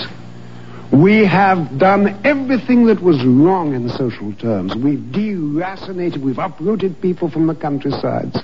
We 0.91 1.25
have 1.25 1.77
done 1.77 2.19
everything 2.25 2.87
that 2.87 3.01
was 3.01 3.23
wrong 3.23 3.73
in 3.73 3.87
social 3.89 4.33
terms. 4.33 4.75
We've 4.75 4.99
deracinated, 4.99 6.17
we've 6.17 6.37
uprooted 6.37 7.01
people 7.01 7.29
from 7.29 7.47
the 7.47 7.55
countrysides. 7.55 8.37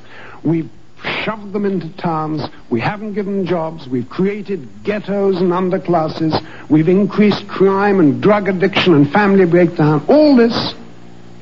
We've 0.43 0.69
shoved 1.03 1.53
them 1.53 1.65
into 1.65 1.89
towns. 1.97 2.41
We 2.69 2.79
haven't 2.79 3.13
given 3.13 3.45
jobs. 3.45 3.87
We've 3.87 4.09
created 4.09 4.83
ghettos 4.83 5.41
and 5.41 5.51
underclasses. 5.51 6.45
We've 6.69 6.89
increased 6.89 7.47
crime 7.47 7.99
and 7.99 8.21
drug 8.21 8.47
addiction 8.49 8.93
and 8.93 9.11
family 9.11 9.45
breakdown. 9.45 10.05
All 10.07 10.35
this 10.35 10.73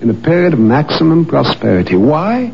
in 0.01 0.09
a 0.09 0.13
period 0.13 0.53
of 0.53 0.59
maximum 0.59 1.25
prosperity. 1.25 1.95
Why? 1.95 2.51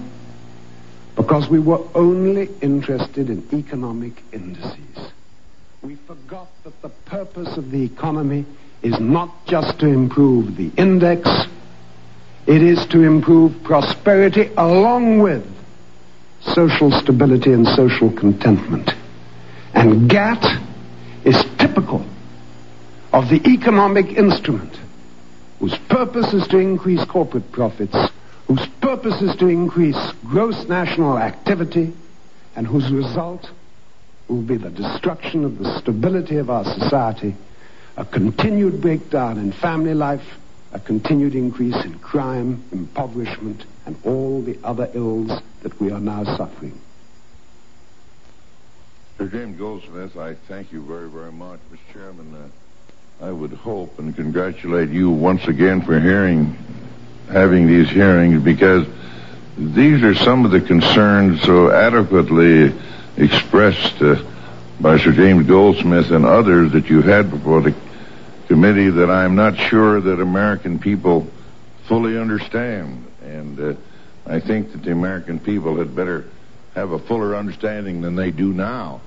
Because 1.15 1.49
we 1.49 1.59
were 1.59 1.81
only 1.95 2.49
interested 2.61 3.29
in 3.29 3.47
economic 3.53 4.21
indices. 4.31 5.11
We 5.81 5.95
forgot 5.95 6.47
that 6.63 6.81
the 6.81 6.89
purpose 6.89 7.57
of 7.57 7.71
the 7.71 7.83
economy 7.83 8.45
is 8.81 8.99
not 8.99 9.45
just 9.45 9.79
to 9.79 9.87
improve 9.87 10.55
the 10.55 10.71
index, 10.77 11.29
it 12.47 12.61
is 12.61 12.85
to 12.87 13.03
improve 13.03 13.63
prosperity 13.63 14.49
along 14.57 15.19
with 15.19 15.45
social 16.41 16.91
stability 16.91 17.51
and 17.51 17.67
social 17.67 18.12
contentment. 18.12 18.91
And 19.73 20.10
GATT 20.10 20.45
is 21.23 21.43
typical 21.58 22.06
of 23.13 23.30
the 23.30 23.41
economic 23.47 24.08
instrument 24.17 24.77
whose 25.60 25.77
purpose 25.89 26.34
is 26.34 26.47
to 26.47 26.58
increase 26.58 27.06
corporate 27.06 27.51
profits, 27.51 27.95
whose 28.47 28.65
purpose 28.82 29.21
is 29.21 29.36
to 29.36 29.47
increase 29.47 30.12
gross 30.25 30.67
national 30.67 31.17
activity, 31.17 31.93
and 32.56 32.65
whose 32.65 32.91
result 32.91 33.49
will 34.27 34.41
be 34.41 34.58
the 34.58 34.69
destruction 34.69 35.45
of 35.45 35.60
the 35.60 35.80
stability 35.80 36.38
of 36.38 36.49
our 36.49 36.65
society, 36.65 37.36
a 37.97 38.06
continued 38.06 38.82
breakdown 38.82 39.38
in 39.38 39.51
family 39.51 39.93
life, 39.93 40.25
a 40.73 40.80
continued 40.80 41.36
increase 41.36 41.75
in 41.86 41.99
crime, 41.99 42.63
impoverishment, 42.71 43.63
and 43.86 43.96
all 44.06 44.41
the 44.41 44.58
other 44.63 44.89
ills 44.94 45.32
that 45.63 45.80
we 45.80 45.91
are 45.91 46.00
now 46.00 46.24
suffering. 46.24 46.80
Sir 49.17 49.28
James 49.28 49.58
Goldsmith, 49.58 50.17
I 50.17 50.34
thank 50.48 50.72
you 50.72 50.82
very, 50.82 51.10
very 51.10 51.32
much, 51.32 51.60
Mr. 51.72 51.94
Chairman. 51.94 52.34
Uh, 52.34 53.26
I 53.26 53.32
would 53.32 53.52
hope 53.54 54.00
and 54.00 54.15
congratulate 54.15 54.89
you 54.89 55.12
once 55.12 55.48
again 55.48 55.82
for 55.84 56.00
hearing, 56.00 56.58
having 57.30 57.67
these 57.67 57.88
hearings, 57.89 58.41
because 58.41 58.88
these 59.58 60.02
are 60.02 60.15
some 60.15 60.44
of 60.44 60.52
the 60.52 60.62
concerns 60.62 61.41
so 61.44 61.70
adequately 61.70 62.74
expressed 63.17 64.02
uh, 64.02 64.24
by 64.80 64.98
Sir 64.98 65.12
James 65.12 65.46
Goldsmith 65.46 66.10
and 66.10 66.26
others 66.26 66.72
that 66.72 66.89
you 66.89 67.04
had 67.04 67.30
before 67.30 67.62
the 67.62 67.76
committee 68.48 68.89
that 68.89 69.12
I'm 69.12 69.36
not 69.36 69.56
sure 69.56 70.02
that 70.02 70.20
American 70.20 70.80
people 70.80 71.28
fully 71.88 72.17
understand. 72.17 73.11
And 73.32 73.60
uh, 73.60 73.80
I 74.26 74.39
think 74.39 74.72
that 74.74 74.84
the 74.84 74.91
American 74.91 75.39
people 75.39 75.78
had 75.78 75.96
better 75.96 76.26
have 76.76 76.91
a 76.91 77.00
fuller 77.00 77.36
understanding 77.36 78.02
than 78.02 78.15
they 78.15 78.32
do 78.32 78.54
now 78.54 79.02